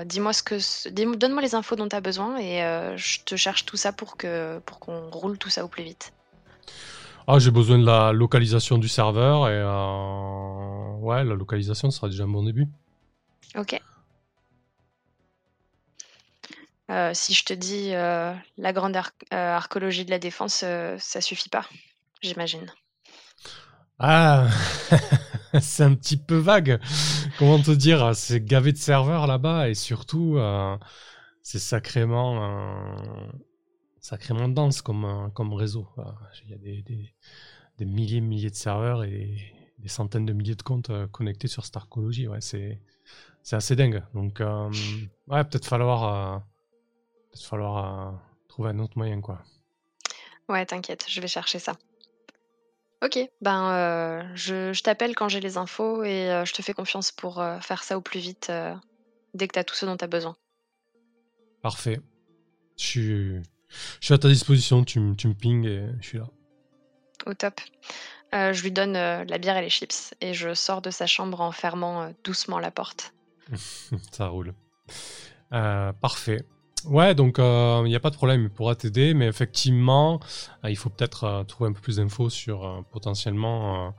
dis-moi 0.06 0.32
ce 0.32 0.42
que, 0.42 1.16
donne-moi 1.16 1.42
les 1.42 1.54
infos 1.54 1.76
dont 1.76 1.90
tu 1.90 1.96
as 1.96 2.02
besoin 2.02 2.38
et 2.38 2.62
je 2.96 3.20
te 3.26 3.36
cherche 3.36 3.66
tout 3.66 3.76
ça 3.76 3.92
pour 3.92 4.16
que 4.16 4.60
pour 4.60 4.80
qu'on 4.80 5.10
roule 5.10 5.38
tout 5.38 5.50
ça 5.50 5.66
au 5.66 5.68
plus 5.68 5.84
vite. 5.84 6.14
Ah, 7.28 7.40
j'ai 7.40 7.52
besoin 7.52 7.78
de 7.78 7.86
la 7.86 8.14
localisation 8.14 8.78
du 8.78 8.88
serveur 8.88 9.50
et 9.50 9.62
ouais, 11.02 11.26
la 11.26 11.36
localisation 11.36 11.92
sera 11.92 12.08
déjà 12.08 12.24
un 12.24 12.30
bon 12.30 12.44
début. 12.44 12.70
Ok. 13.56 13.80
Euh, 16.92 17.12
si 17.14 17.34
je 17.34 17.46
te 17.46 17.54
dis 17.54 17.94
euh, 17.94 18.34
la 18.58 18.74
grande 18.74 18.98
euh, 18.98 19.02
archéologie 19.32 20.04
de 20.04 20.10
la 20.12 20.20
défense, 20.20 20.66
ça 20.98 21.22
suffit 21.22 21.50
pas, 21.50 21.66
j'imagine. 22.22 22.72
Ah, 24.00 24.50
c'est 25.62 25.84
un 25.84 25.96
petit 25.96 26.18
peu 26.18 26.36
vague. 26.36 26.82
Comment 27.38 27.62
te 27.62 27.72
dire 27.72 28.16
C'est 28.16 28.44
gavé 28.44 28.74
de 28.74 28.78
serveurs 28.78 29.28
là-bas 29.28 29.70
et 29.70 29.74
surtout, 29.74 30.38
c'est 31.44 31.60
sacrément, 31.60 33.30
sacrément 34.02 34.50
dense 34.50 34.82
comme, 34.82 35.32
comme 35.34 35.54
réseau. 35.54 35.88
Il 36.46 36.50
y 36.50 36.54
a 36.54 36.58
des, 36.58 36.82
des, 36.82 37.16
des 37.78 37.86
milliers, 37.86 38.22
milliers 38.22 38.50
de 38.50 38.56
serveurs 38.56 39.04
et 39.04 39.54
des 39.82 39.90
centaines 39.90 40.26
de 40.26 40.34
milliers 40.34 40.56
de 40.56 40.62
comptes 40.62 40.92
connectés 41.12 41.48
sur 41.48 41.66
cette 41.66 41.78
archéologie. 41.78 42.28
Ouais, 42.28 42.42
c'est 42.42 42.80
c'est 43.44 43.56
assez 43.56 43.76
dingue. 43.76 44.04
Donc, 44.14 44.42
euh, 44.42 44.70
ouais, 45.28 45.44
peut-être 45.44 45.66
falloir, 45.66 46.04
euh, 46.04 46.40
peut 47.32 47.40
falloir 47.40 47.78
euh, 48.08 48.18
trouver 48.48 48.70
un 48.70 48.80
autre 48.80 48.98
moyen, 48.98 49.22
quoi. 49.22 49.42
Ouais, 50.50 50.66
t'inquiète, 50.66 51.06
je 51.08 51.22
vais 51.22 51.28
chercher 51.28 51.60
ça. 51.60 51.74
Ok, 53.04 53.18
ben 53.42 54.36
je, 54.36 54.80
t'appelle 54.84 55.16
quand 55.16 55.28
j'ai 55.28 55.40
les 55.40 55.58
infos 55.58 56.04
et 56.04 56.44
je 56.46 56.54
te 56.54 56.62
fais 56.62 56.74
confiance 56.74 57.12
pour 57.12 57.44
faire 57.62 57.84
ça 57.84 57.98
au 57.98 58.02
plus 58.02 58.20
vite 58.20 58.52
dès 59.34 59.48
que 59.48 59.54
t'as 59.54 59.64
tout 59.64 59.74
ce 59.74 59.88
dont 59.88 59.98
t'as 59.98 60.06
besoin. 60.06 60.38
Parfait. 61.64 62.00
Je 62.78 62.84
suis, 62.84 63.36
je 64.00 64.06
suis 64.06 64.14
à 64.14 64.20
ta 64.20 64.28
disposition, 64.28 64.84
tu, 64.84 65.16
tu 65.18 65.28
me 65.28 65.34
ping 65.34 65.66
et 65.66 65.88
je 66.00 66.08
suis 66.08 66.18
là. 66.20 66.28
Au 67.26 67.34
top. 67.34 67.62
je 68.34 68.62
lui 68.62 68.72
donne 68.72 68.94
la 68.94 69.38
bière 69.38 69.58
et 69.58 69.62
les 69.62 69.70
chips 69.70 70.14
et 70.22 70.34
je 70.34 70.54
sors 70.54 70.82
de 70.82 70.90
sa 70.90 71.08
chambre 71.08 71.42
en 71.42 71.52
fermant 71.52 72.14
doucement 72.24 72.60
la 72.60 72.72
porte. 72.72 73.14
Ça 74.12 74.28
roule. 74.28 74.54
Euh, 75.54 75.92
parfait. 75.94 76.44
Ouais, 76.86 77.14
donc 77.14 77.36
il 77.38 77.44
euh, 77.44 77.84
n'y 77.84 77.96
a 77.96 78.00
pas 78.00 78.10
de 78.10 78.16
problème, 78.16 78.44
il 78.44 78.50
pourra 78.50 78.76
t'aider, 78.76 79.14
mais 79.14 79.28
effectivement, 79.28 80.20
euh, 80.64 80.70
il 80.70 80.76
faut 80.76 80.90
peut-être 80.90 81.44
trouver 81.48 81.70
un 81.70 81.74
peu 81.74 81.82
plus 81.82 81.98
d'infos 81.98 82.30
sur 82.30 82.84
potentiellement 82.92 83.94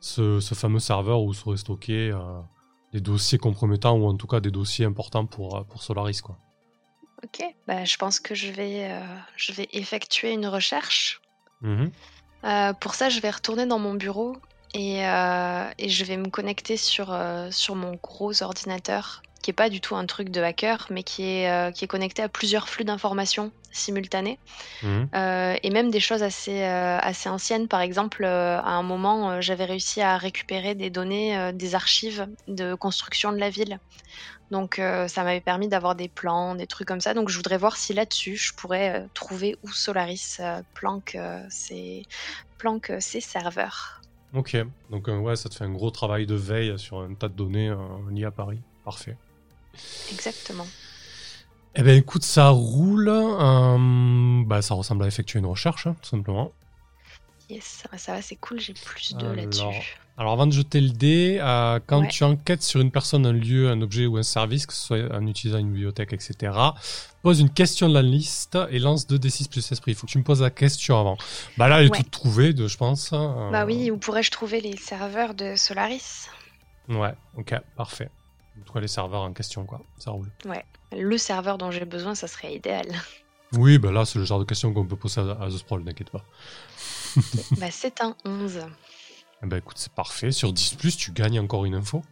ce, 0.00 0.40
fameux 0.40 0.80
serveur 0.80 1.22
où 1.22 1.32
seraient 1.32 1.56
stockés 1.56 2.12
des 2.92 3.00
dossiers 3.00 3.38
compromettants 3.38 3.96
ou 3.96 4.06
en 4.06 4.16
tout 4.16 4.26
cas 4.26 4.40
des 4.40 4.50
dossiers 4.50 4.86
importants 4.86 5.26
pour, 5.26 5.64
pour 5.66 5.82
Solaris. 5.82 6.20
Quoi. 6.20 6.38
Ok, 7.22 7.44
bah, 7.66 7.84
je 7.84 7.96
pense 7.96 8.18
que 8.18 8.34
je 8.34 8.50
vais, 8.50 8.90
je 9.36 9.52
vais 9.52 9.68
effectuer 9.72 10.32
une 10.32 10.46
recherche. 10.46 11.20
Mmh 11.60 11.86
pour 12.80 12.94
ça, 12.94 13.08
je 13.08 13.20
vais 13.20 13.30
retourner 13.30 13.66
dans 13.66 13.78
mon 13.78 13.94
bureau 13.94 14.36
euh, 14.76 15.70
et, 15.78 15.88
je 15.88 16.04
vais 16.04 16.16
me 16.16 16.28
connecter 16.28 16.76
sur, 16.76 17.12
euh, 17.12 17.48
sur 17.50 17.74
mon 17.74 17.98
gros 18.02 18.42
ordinateur, 18.42 19.22
qui 19.42 19.50
est 19.50 19.54
pas 19.54 19.68
du 19.68 19.80
tout 19.80 19.96
un 19.96 20.06
truc 20.06 20.30
de 20.30 20.42
hacker, 20.42 20.86
mais 20.90 21.02
qui 21.02 21.24
est, 21.24 21.50
euh, 21.50 21.70
qui 21.70 21.84
est 21.84 21.88
connecté 21.88 22.22
à 22.22 22.28
plusieurs 22.28 22.68
flux 22.68 22.84
d'informations 22.84 23.52
simultanés. 23.72 24.38
Mhm. 24.82 25.08
et 25.62 25.70
même 25.70 25.90
des 25.90 26.00
choses 26.00 26.22
assez, 26.22 26.64
assez 26.64 27.28
anciennes. 27.28 27.68
Par 27.68 27.82
exemple, 27.82 28.24
à 28.24 28.70
un 28.70 28.82
moment, 28.82 29.42
j'avais 29.42 29.66
réussi 29.66 30.00
à 30.00 30.16
récupérer 30.16 30.74
des 30.74 30.88
données 30.88 31.52
des 31.52 31.74
archives 31.74 32.26
de 32.48 32.74
construction 32.74 33.32
de 33.32 33.36
la 33.36 33.50
ville. 33.50 33.78
Donc 34.50 34.80
ça 35.08 35.24
m'avait 35.24 35.40
permis 35.40 35.68
d'avoir 35.68 35.94
des 35.94 36.08
plans, 36.08 36.54
des 36.54 36.66
trucs 36.66 36.86
comme 36.86 37.00
ça. 37.00 37.14
Donc 37.14 37.28
je 37.28 37.36
voudrais 37.36 37.58
voir 37.58 37.76
si 37.76 37.94
là-dessus, 37.94 38.36
je 38.36 38.54
pourrais 38.54 39.06
trouver 39.12 39.56
où 39.62 39.72
Solaris 39.72 40.38
planque, 40.74 41.18
ses, 41.50 42.04
planque 42.58 42.92
ses 43.00 43.20
serveurs. 43.20 44.00
Ok, 44.34 44.56
donc 44.90 45.08
euh, 45.08 45.16
ouais, 45.16 45.34
ça 45.34 45.48
te 45.48 45.54
fait 45.54 45.64
un 45.64 45.72
gros 45.72 45.90
travail 45.90 46.26
de 46.26 46.34
veille 46.34 46.78
sur 46.78 47.00
un 47.00 47.14
tas 47.14 47.28
de 47.28 47.34
données 47.34 47.70
euh, 47.70 47.76
liées 48.10 48.24
à 48.24 48.30
Paris. 48.30 48.60
Parfait. 48.84 49.16
Exactement. 50.10 50.66
Eh 51.74 51.82
bien 51.82 51.94
écoute, 51.94 52.22
ça 52.22 52.50
roule. 52.50 53.08
Euh, 53.08 54.42
bah, 54.44 54.62
ça 54.62 54.74
ressemble 54.74 55.04
à 55.04 55.06
effectuer 55.06 55.38
une 55.38 55.46
recherche, 55.46 55.86
hein, 55.86 55.96
tout 56.02 56.08
simplement. 56.08 56.52
Yes, 57.48 57.84
ça 57.96 58.12
va, 58.12 58.22
c'est 58.22 58.36
cool, 58.36 58.58
j'ai 58.58 58.74
plus 58.74 59.14
de 59.14 59.26
là-dessus. 59.26 59.96
Alors 60.18 60.32
avant 60.32 60.46
de 60.46 60.52
jeter 60.52 60.80
le 60.80 60.90
dé, 60.90 61.38
euh, 61.40 61.78
quand 61.86 62.06
tu 62.06 62.24
enquêtes 62.24 62.62
sur 62.62 62.80
une 62.80 62.90
personne, 62.90 63.26
un 63.26 63.32
lieu, 63.32 63.68
un 63.68 63.82
objet 63.82 64.06
ou 64.06 64.16
un 64.16 64.22
service, 64.22 64.66
que 64.66 64.72
ce 64.72 64.80
soit 64.80 65.14
en 65.14 65.26
utilisant 65.26 65.58
une 65.58 65.70
bibliothèque, 65.70 66.14
etc., 66.14 66.52
pose 67.22 67.40
une 67.40 67.50
question 67.50 67.88
de 67.88 67.94
la 67.94 68.02
liste 68.02 68.58
et 68.70 68.78
lance 68.78 69.06
2d6 69.06 69.48
plus 69.50 69.70
esprit. 69.70 69.92
Il 69.92 69.94
faut 69.94 70.06
que 70.06 70.12
tu 70.12 70.18
me 70.18 70.24
poses 70.24 70.40
la 70.40 70.50
question 70.50 70.98
avant. 70.98 71.18
Bah 71.58 71.68
là, 71.68 71.80
elle 71.80 71.86
est 71.86 71.90
toute 71.90 72.10
trouvée, 72.10 72.54
de, 72.54 72.66
je 72.66 72.78
pense. 72.78 73.12
Hein, 73.12 73.50
bah 73.52 73.66
oui, 73.66 73.90
où 73.90 73.98
pourrais-je 73.98 74.30
trouver 74.30 74.60
les 74.60 74.76
serveurs 74.76 75.34
de 75.34 75.54
Solaris? 75.54 76.28
Ouais, 76.88 77.14
ok, 77.36 77.54
parfait. 77.76 78.08
En 78.58 78.64
tout 78.64 78.72
cas, 78.72 78.80
les 78.80 78.88
serveurs 78.88 79.22
en 79.22 79.32
question, 79.32 79.66
quoi. 79.66 79.82
Ça 79.98 80.12
roule. 80.12 80.30
Ouais, 80.46 80.64
le 80.92 81.18
serveur 81.18 81.58
dont 81.58 81.70
j'ai 81.70 81.84
besoin, 81.84 82.14
ça 82.14 82.26
serait 82.26 82.54
idéal. 82.54 82.86
Oui, 83.52 83.78
bah 83.78 83.92
là, 83.92 84.04
c'est 84.04 84.18
le 84.18 84.24
genre 84.24 84.38
de 84.38 84.44
question 84.44 84.72
qu'on 84.72 84.86
peut 84.86 84.96
poser 84.96 85.20
à, 85.20 85.48
The 85.48 85.58
Sprawl, 85.58 85.82
n'inquiète 85.84 86.10
pas. 86.10 86.24
bah 87.58 87.70
c'est 87.70 88.00
un 88.00 88.14
11. 88.24 88.60
Eh 89.42 89.46
ben 89.46 89.58
écoute, 89.58 89.78
c'est 89.78 89.92
parfait. 89.92 90.32
Sur 90.32 90.52
10, 90.52 90.96
tu 90.96 91.12
gagnes 91.12 91.40
encore 91.40 91.64
une 91.64 91.74
info. 91.74 92.02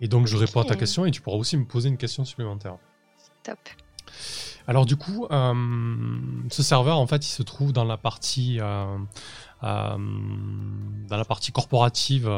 Et 0.00 0.08
donc, 0.08 0.26
je 0.26 0.36
réponds 0.36 0.60
à 0.60 0.64
ta 0.64 0.76
question 0.76 1.04
et 1.06 1.10
tu 1.10 1.20
pourras 1.20 1.36
aussi 1.36 1.56
me 1.56 1.64
poser 1.64 1.88
une 1.88 1.96
question 1.96 2.24
supplémentaire. 2.24 2.76
Top. 3.42 3.58
Alors, 4.66 4.86
du 4.86 4.96
coup, 4.96 5.26
euh, 5.30 6.18
ce 6.50 6.62
serveur, 6.62 6.98
en 6.98 7.06
fait, 7.06 7.26
il 7.26 7.30
se 7.30 7.42
trouve 7.42 7.72
dans 7.72 7.84
la 7.84 7.96
partie, 7.96 8.58
euh, 8.60 8.98
euh, 9.64 9.96
dans 11.08 11.16
la 11.16 11.24
partie 11.24 11.52
corporative. 11.52 12.30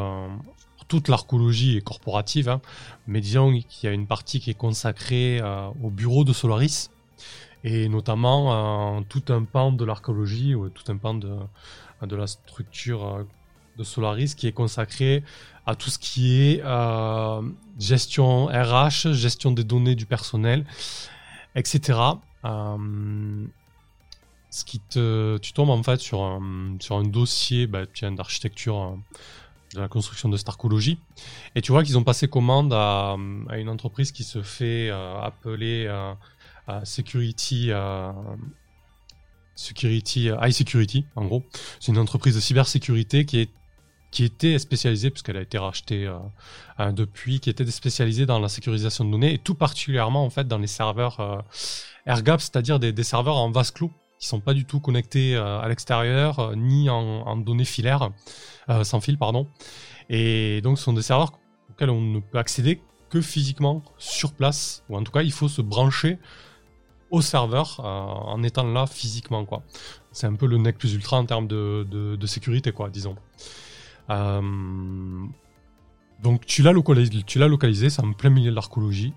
toute 0.87 1.07
l'archéologie 1.07 1.77
est 1.77 1.81
corporative, 1.81 2.49
hein. 2.49 2.61
mais 3.07 3.21
disons 3.21 3.51
qu'il 3.51 3.87
y 3.87 3.87
a 3.87 3.93
une 3.93 4.07
partie 4.07 4.41
qui 4.41 4.49
est 4.49 4.57
consacrée 4.57 5.41
au 5.81 5.89
bureau 5.89 6.25
de 6.25 6.33
Solaris 6.33 6.89
et 7.63 7.89
notamment 7.89 9.01
tout 9.03 9.23
un 9.29 9.43
pan 9.43 9.71
de 9.71 9.85
l'archéologie 9.85 10.55
ou 10.55 10.69
tout 10.69 10.91
un 10.91 10.97
pan 10.97 11.13
de, 11.13 11.35
de 12.05 12.15
la 12.15 12.27
structure 12.27 13.07
euh, 13.07 13.23
de 13.77 13.83
Solaris 13.83 14.35
qui 14.35 14.47
est 14.47 14.51
consacré 14.51 15.23
à 15.65 15.75
tout 15.75 15.89
ce 15.89 15.97
qui 15.97 16.41
est 16.41 16.61
euh, 16.63 17.41
gestion 17.79 18.47
RH, 18.47 19.13
gestion 19.13 19.51
des 19.51 19.63
données 19.63 19.95
du 19.95 20.05
personnel, 20.05 20.65
etc. 21.55 21.99
Euh, 22.43 23.45
ce 24.49 24.65
qui 24.65 24.79
te, 24.79 25.37
tu 25.37 25.53
tombes 25.53 25.69
en 25.69 25.81
fait 25.83 26.01
sur 26.01 26.21
un, 26.21 26.75
sur 26.79 26.97
un 26.97 27.03
dossier 27.03 27.67
bah, 27.67 27.83
d'architecture 28.01 28.97
de 29.73 29.79
la 29.79 29.87
construction 29.87 30.27
de 30.27 30.35
Starcology. 30.35 30.99
Et 31.55 31.61
tu 31.61 31.71
vois 31.71 31.83
qu'ils 31.83 31.97
ont 31.97 32.03
passé 32.03 32.27
commande 32.27 32.73
à, 32.73 33.15
une 33.55 33.69
entreprise 33.69 34.11
qui 34.11 34.25
se 34.25 34.41
fait 34.41 34.89
appeler 34.89 35.87
Security 36.83 37.71
security, 39.55 40.29
high 40.41 40.51
security, 40.51 41.05
en 41.15 41.25
gros. 41.25 41.43
C'est 41.79 41.91
une 41.91 41.97
entreprise 41.97 42.35
de 42.35 42.39
cybersécurité 42.39 43.25
qui 43.25 43.41
est 43.41 43.49
qui 44.11 44.25
était 44.25 44.59
spécialisée, 44.59 45.09
puisqu'elle 45.09 45.37
a 45.37 45.41
été 45.41 45.57
rachetée 45.57 46.05
euh, 46.05 46.17
euh, 46.79 46.91
depuis, 46.91 47.39
qui 47.39 47.49
était 47.49 47.65
spécialisée 47.71 48.25
dans 48.25 48.39
la 48.39 48.49
sécurisation 48.49 49.05
de 49.05 49.11
données, 49.11 49.33
et 49.33 49.37
tout 49.37 49.55
particulièrement 49.55 50.25
en 50.25 50.29
fait 50.29 50.47
dans 50.47 50.57
les 50.57 50.67
serveurs 50.67 51.19
euh, 51.21 51.37
AirGap, 52.05 52.41
c'est-à-dire 52.41 52.77
des, 52.77 52.91
des, 52.91 53.03
serveurs 53.03 53.37
en 53.37 53.49
vase 53.51 53.71
clos, 53.71 53.89
qui 54.19 54.27
sont 54.27 54.41
pas 54.41 54.53
du 54.53 54.65
tout 54.65 54.81
connectés 54.81 55.35
à 55.35 55.65
l'extérieur, 55.67 56.55
ni 56.55 56.89
en, 56.89 56.97
en, 56.97 57.37
données 57.37 57.65
filaires, 57.65 58.11
sans 58.83 59.01
fil, 59.01 59.17
pardon. 59.17 59.47
Et 60.09 60.61
donc 60.61 60.77
ce 60.77 60.83
sont 60.83 60.93
des 60.93 61.01
serveurs 61.01 61.39
auxquels 61.71 61.89
on 61.89 62.01
ne 62.01 62.19
peut 62.19 62.37
accéder 62.37 62.81
que 63.09 63.19
physiquement 63.19 63.81
sur 63.97 64.33
place, 64.33 64.83
ou 64.89 64.97
en 64.97 65.03
tout 65.03 65.11
cas 65.11 65.23
il 65.23 65.31
faut 65.31 65.47
se 65.47 65.63
brancher 65.63 66.19
au 67.11 67.21
serveur 67.21 67.79
en 67.81 68.41
étant 68.41 68.63
là 68.63 68.87
physiquement 68.87 69.45
quoi. 69.45 69.61
C'est 70.11 70.27
un 70.27 70.35
peu 70.35 70.47
le 70.47 70.57
nec 70.57 70.77
plus 70.77 70.93
ultra 70.93 71.17
en 71.17 71.25
termes 71.25 71.47
de, 71.47 71.85
de, 71.89 72.27
sécurité 72.27 72.71
quoi, 72.71 72.89
disons. 72.89 73.15
Euh, 74.09 74.41
donc 76.21 76.45
tu 76.45 76.63
l'as 76.63 76.71
localisé, 76.71 77.23
tu 77.23 77.39
l'as 77.39 77.47
localisé, 77.47 77.89
c'est 77.89 78.03
en 78.03 78.13
plein 78.13 78.29
milieu 78.29 78.49
de 78.49 78.55
l'archéologie. 78.55 79.13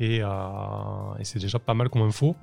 Et, 0.00 0.20
euh, 0.22 0.28
et 1.18 1.24
c'est 1.24 1.38
déjà 1.38 1.58
pas 1.58 1.74
mal 1.74 1.88
comme 1.88 2.02
info. 2.02 2.36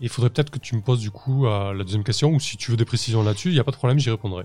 Il 0.00 0.08
faudrait 0.08 0.30
peut-être 0.30 0.50
que 0.50 0.58
tu 0.58 0.74
me 0.76 0.80
poses 0.80 1.00
du 1.00 1.10
coup 1.10 1.46
euh, 1.46 1.72
la 1.72 1.84
deuxième 1.84 2.04
question, 2.04 2.30
ou 2.30 2.40
si 2.40 2.56
tu 2.56 2.70
veux 2.70 2.76
des 2.76 2.84
précisions 2.84 3.22
là-dessus, 3.22 3.48
il 3.48 3.54
n'y 3.54 3.60
a 3.60 3.64
pas 3.64 3.70
de 3.70 3.76
problème, 3.76 3.98
j'y 3.98 4.10
répondrai. 4.10 4.44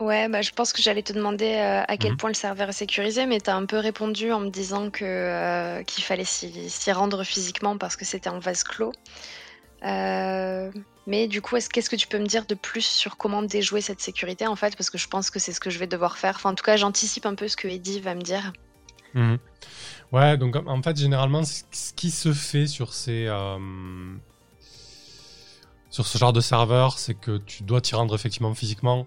Ouais, 0.00 0.28
bah, 0.28 0.42
je 0.42 0.50
pense 0.50 0.72
que 0.72 0.82
j'allais 0.82 1.02
te 1.02 1.12
demander 1.12 1.54
à 1.54 1.96
quel 1.96 2.12
mhm. 2.12 2.16
point 2.16 2.30
le 2.30 2.34
serveur 2.34 2.68
est 2.68 2.72
sécurisé, 2.72 3.26
mais 3.26 3.40
tu 3.40 3.48
as 3.48 3.54
un 3.54 3.64
peu 3.64 3.78
répondu 3.78 4.32
en 4.32 4.40
me 4.40 4.50
disant 4.50 4.90
que 4.90 5.82
qu'il 5.82 6.02
fallait 6.02 6.24
s'y 6.24 6.92
rendre 6.92 7.22
physiquement 7.22 7.78
parce 7.78 7.96
que 7.96 8.04
c'était 8.04 8.30
en 8.30 8.40
vase 8.40 8.64
clos. 8.64 8.92
Euh, 9.84 10.70
mais 11.06 11.28
du 11.28 11.42
coup, 11.42 11.56
qu'est-ce 11.56 11.90
que 11.90 11.96
tu 11.96 12.06
peux 12.06 12.18
me 12.18 12.26
dire 12.26 12.46
de 12.46 12.54
plus 12.54 12.84
sur 12.84 13.16
comment 13.16 13.42
déjouer 13.42 13.80
cette 13.80 14.00
sécurité 14.00 14.46
en 14.46 14.56
fait? 14.56 14.76
Parce 14.76 14.90
que 14.90 14.98
je 14.98 15.08
pense 15.08 15.30
que 15.30 15.38
c'est 15.38 15.52
ce 15.52 15.60
que 15.60 15.70
je 15.70 15.78
vais 15.78 15.86
devoir 15.86 16.16
faire. 16.16 16.34
Enfin, 16.36 16.50
en 16.50 16.54
tout 16.54 16.64
cas, 16.64 16.76
j'anticipe 16.76 17.26
un 17.26 17.34
peu 17.34 17.48
ce 17.48 17.56
que 17.56 17.68
Eddie 17.68 18.00
va 18.00 18.14
me 18.14 18.22
dire. 18.22 18.52
Mhm. 19.12 19.38
Ouais, 20.12 20.36
donc 20.36 20.56
en 20.56 20.82
fait, 20.82 20.96
généralement, 20.96 21.42
ce 21.44 21.92
qui 21.94 22.10
se 22.10 22.32
fait 22.32 22.66
sur 22.66 22.94
ces. 22.94 23.26
Euh, 23.26 23.58
sur 25.90 26.06
ce 26.06 26.18
genre 26.18 26.32
de 26.32 26.40
serveur, 26.40 26.98
c'est 26.98 27.14
que 27.14 27.38
tu 27.38 27.62
dois 27.62 27.80
t'y 27.80 27.94
rendre 27.94 28.14
effectivement 28.14 28.52
physiquement 28.54 29.06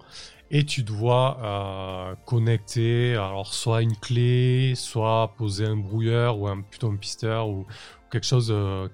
et 0.49 0.65
tu 0.65 0.83
dois 0.83 1.37
euh, 1.41 2.15
connecter 2.25 3.15
alors 3.15 3.53
soit 3.53 3.81
une 3.81 3.95
clé, 3.95 4.73
soit 4.75 5.33
poser 5.37 5.65
un 5.65 5.75
brouilleur 5.75 6.39
ou 6.39 6.47
un 6.47 6.61
plutôt 6.61 6.89
un 6.89 6.95
pisteur 6.95 7.49
ou, 7.49 7.65
quelque 8.09 8.25
chose 8.25 8.47
euh, 8.51 8.87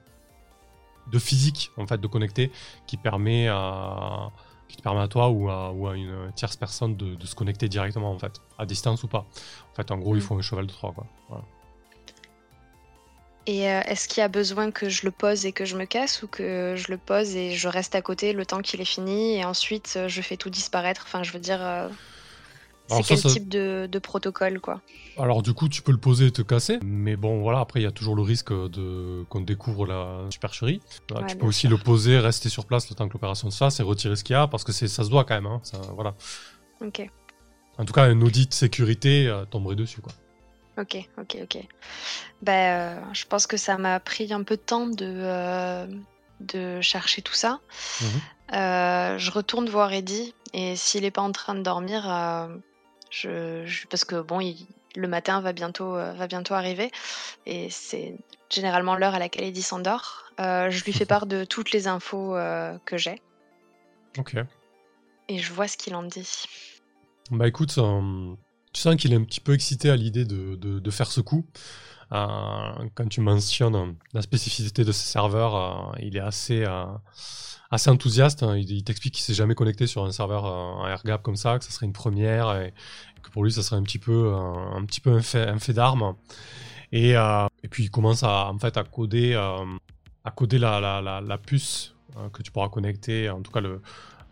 de 1.12 1.20
physique 1.20 1.72
en 1.78 1.86
fait 1.86 2.02
de 2.02 2.08
connecter 2.08 2.52
qui 2.88 2.98
permet 2.98 3.48
à 3.48 4.32
qui 4.68 4.78
te 4.78 4.82
permet 4.82 5.02
à 5.02 5.08
toi 5.08 5.30
ou 5.30 5.50
à, 5.50 5.72
ou 5.72 5.88
à 5.88 5.96
une 5.96 6.32
tierce 6.36 6.56
personne 6.56 6.96
de, 6.96 7.24
se 7.26 7.36
connecter 7.36 7.70
directement 7.70 8.12
en 8.12 8.18
fait 8.18 8.42
à 8.58 8.66
distance 8.66 9.04
ou 9.04 9.08
pas. 9.08 9.28
En 9.72 9.76
fait 9.76 9.92
en 9.92 10.00
gros 10.00 10.16
il 10.16 10.20
mm. 10.20 10.22
faut 10.22 10.36
un 10.36 10.42
cheval 10.42 10.66
de 10.66 10.72
quoi 10.72 10.96
et 13.46 13.70
euh, 13.70 13.82
est-ce 13.82 14.08
qu'il 14.08 14.22
y 14.22 14.24
a 14.24 14.30
besoin 14.30 14.72
que 14.72 14.88
je 14.88 15.06
le 15.06 15.12
pose 15.12 15.46
et 15.46 15.52
que 15.52 15.66
je 15.66 15.76
me 15.76 15.86
casse 15.86 16.24
ou 16.24 16.28
que 16.28 16.76
je 16.78 16.90
le 16.90 16.98
pose 16.98 17.36
et 17.36 17.52
je 17.52 17.68
reste 17.68 17.94
à 17.94 18.02
côté 18.02 18.32
le 18.32 18.46
temps 18.46 18.62
qu'il 18.62 18.80
est 18.80 18.86
fini 18.86 19.36
et 19.36 19.44
ensuite 19.44 19.96
euh, 19.98 20.08
je 20.08 20.22
fais 20.22 20.38
tout 20.38 20.50
disparaître? 20.50 21.04
Enfin 21.06 21.24
je 21.24 21.34
veux 21.34 21.40
dire 21.40 21.60
euh, 21.62 21.90
c'est 22.88 23.04
quel 23.04 23.22
type 23.22 23.50
de, 23.50 24.00
protocole, 24.00 24.60
quoi? 24.60 24.82
Alors, 25.18 25.42
du 25.42 25.54
coup, 25.54 25.70
tu 25.70 25.82
peux 25.82 25.94
le 25.94 25.98
poser 25.98 26.28
et 26.28 26.32
te 26.32 26.42
casser, 26.42 26.80
mais 26.84 27.16
bon, 27.16 27.42
voilà, 27.42 27.60
après, 27.60 27.80
il 27.80 27.84
y 27.84 27.88
a 27.88 27.92
toujours 27.92 28.14
le 28.14 28.22
risque 28.22 28.52
de 28.52 29.24
qu'on 29.30 29.40
découvre 29.40 29.86
la 29.86 30.26
supercherie. 30.30 30.82
tu 31.28 31.38
peux 31.38 31.46
aussi 31.46 31.70
le 31.70 31.78
poser, 31.78 32.20
rester 32.20 32.50
sur 32.50 32.66
place 32.66 32.90
le 32.90 32.96
temps 32.96 33.08
que 33.08 33.14
l'opération 33.14 33.50
se 33.50 33.58
fasse 33.58 33.80
et 33.80 33.84
retirer 33.84 34.18
ce 34.18 34.24
qu'il 34.26 34.34
y 34.34 34.38
a, 34.38 34.48
parce 34.48 34.66
que 34.66 34.74
ça 34.74 35.04
se 35.04 35.10
doit 35.10 35.24
quand 35.24 35.34
même, 35.34 35.46
hein, 35.46 35.62
voilà. 35.96 36.14
Ok. 36.82 37.10
En 37.78 37.86
tout 37.86 37.94
cas, 37.94 38.04
un 38.04 38.22
audit 38.22 38.54
sécurité 38.54 39.34
tomberait 39.50 39.76
dessus, 39.76 40.02
quoi. 40.02 40.12
Ok, 40.78 40.98
ok, 41.18 41.38
ok. 41.44 41.58
Ben, 42.42 42.98
euh, 42.98 43.14
je 43.14 43.26
pense 43.26 43.48
que 43.48 43.58
ça 43.58 43.78
m'a 43.78 44.00
pris 44.00 44.34
un 44.34 44.44
peu 44.44 44.56
de 44.58 44.62
temps 44.62 44.88
de, 44.88 45.06
euh, 45.06 45.88
de 46.40 46.82
chercher 46.82 47.22
tout 47.22 47.34
ça. 47.34 47.60
Mhm. 48.02 49.18
je 49.18 49.32
retourne 49.32 49.70
voir 49.70 49.94
Eddie 49.94 50.34
et 50.54 50.76
s'il 50.76 51.02
n'est 51.02 51.12
pas 51.12 51.22
en 51.22 51.32
train 51.32 51.56
de 51.56 51.62
dormir, 51.62 52.04
je, 53.10 53.86
parce 53.88 54.06
que 54.06 54.22
bon, 54.22 54.42
le 54.96 55.08
matin 55.08 55.42
va 55.42 55.54
bientôt, 55.54 55.96
euh, 55.96 56.14
va 56.14 56.28
bientôt 56.28 56.54
arriver 56.54 56.92
et 57.46 57.70
c'est 57.70 58.16
généralement 58.50 58.96
l'heure 58.96 59.16
à 59.16 59.20
laquelle 59.20 59.46
Eddie 59.46 59.64
s'endort. 59.64 60.32
Euh, 60.40 60.70
je 60.70 60.84
lui 60.84 60.94
fais 60.94 61.06
part 61.06 61.26
de 61.26 61.46
toutes 61.46 61.72
les 61.72 61.88
infos 61.88 62.36
euh, 62.36 62.78
que 62.86 62.98
j'ai. 62.98 63.22
Ok. 64.18 64.36
Et 65.30 65.40
je 65.40 65.54
vois 65.54 65.68
ce 65.68 65.78
qu'il 65.78 65.96
en 65.96 66.04
dit. 66.04 66.46
Bah 67.32 67.48
écoute, 67.48 67.78
tu 68.74 68.82
sens 68.82 68.96
qu'il 68.96 69.14
est 69.14 69.16
un 69.16 69.24
petit 69.24 69.40
peu 69.40 69.54
excité 69.54 69.90
à 69.90 69.96
l'idée 69.96 70.26
de, 70.26 70.56
de, 70.56 70.92
faire 70.92 71.12
ce 71.12 71.22
coup. 71.22 71.46
quand 72.10 73.08
tu 73.10 73.22
mentionnes 73.22 73.96
la 74.14 74.22
spécificité 74.22 74.84
de 74.84 74.92
ce 74.92 75.06
serveurs, 75.06 75.96
il 76.02 76.18
est 76.18 76.22
assez 76.22 76.66
assez 77.74 77.90
enthousiaste. 77.90 78.44
Hein. 78.44 78.58
Il, 78.58 78.84
t'explique 78.84 79.16
qu'il 79.16 79.24
s'est 79.24 79.34
jamais 79.34 79.56
connecté 79.56 79.88
sur 79.88 80.04
un 80.06 80.12
serveur 80.12 80.46
en 80.46 80.88
AirGap 80.88 81.22
comme 81.24 81.36
ça, 81.36 81.58
que 81.58 81.66
ça 81.66 81.72
serait 81.72 81.86
une 81.86 81.94
première 81.94 82.56
et, 82.62 82.74
que 83.22 83.30
pour 83.30 83.44
lui 83.44 83.52
ça 83.52 83.64
serait 83.64 83.78
un 83.78 83.84
petit 83.84 84.00
peu 84.00 84.34
un, 84.34 84.86
petit 84.86 85.02
peu 85.02 85.12
un 85.12 85.22
fait, 85.22 85.48
un 85.48 85.74
d'armes. 85.74 86.16
Et, 86.92 87.18
euh, 87.18 87.48
et, 87.64 87.68
puis 87.68 87.84
il 87.86 87.90
commence 87.90 88.24
à 88.24 88.52
en 88.52 88.60
fait 88.60 88.78
à 88.78 88.84
coder 88.84 89.34
euh, 89.34 89.66
à 90.24 90.32
coder 90.32 90.60
la, 90.60 90.80
la, 90.80 91.22
la, 91.22 91.38
puce 91.40 91.96
euh, 92.18 92.30
que 92.30 92.44
tu 92.44 92.52
pourras 92.52 92.70
connecter, 92.70 93.30
en 93.30 93.42
tout 93.42 93.52
cas 93.52 93.62
le, 93.62 93.82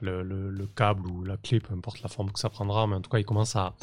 le, 0.01 0.23
le, 0.23 0.67
câble 0.67 1.07
ou 1.07 1.23
la 1.23 1.37
clé, 1.37 1.59
peu 1.59 1.73
importe 1.73 2.01
la 2.01 2.09
forme 2.09 2.31
que 2.31 2.39
ça 2.39 2.49
prendra, 2.49 2.87
mais 2.87 2.95
en 2.95 3.01
tout 3.01 3.09
cas 3.09 3.19
il 3.19 3.25
commence 3.25 3.55
à, 3.55 3.73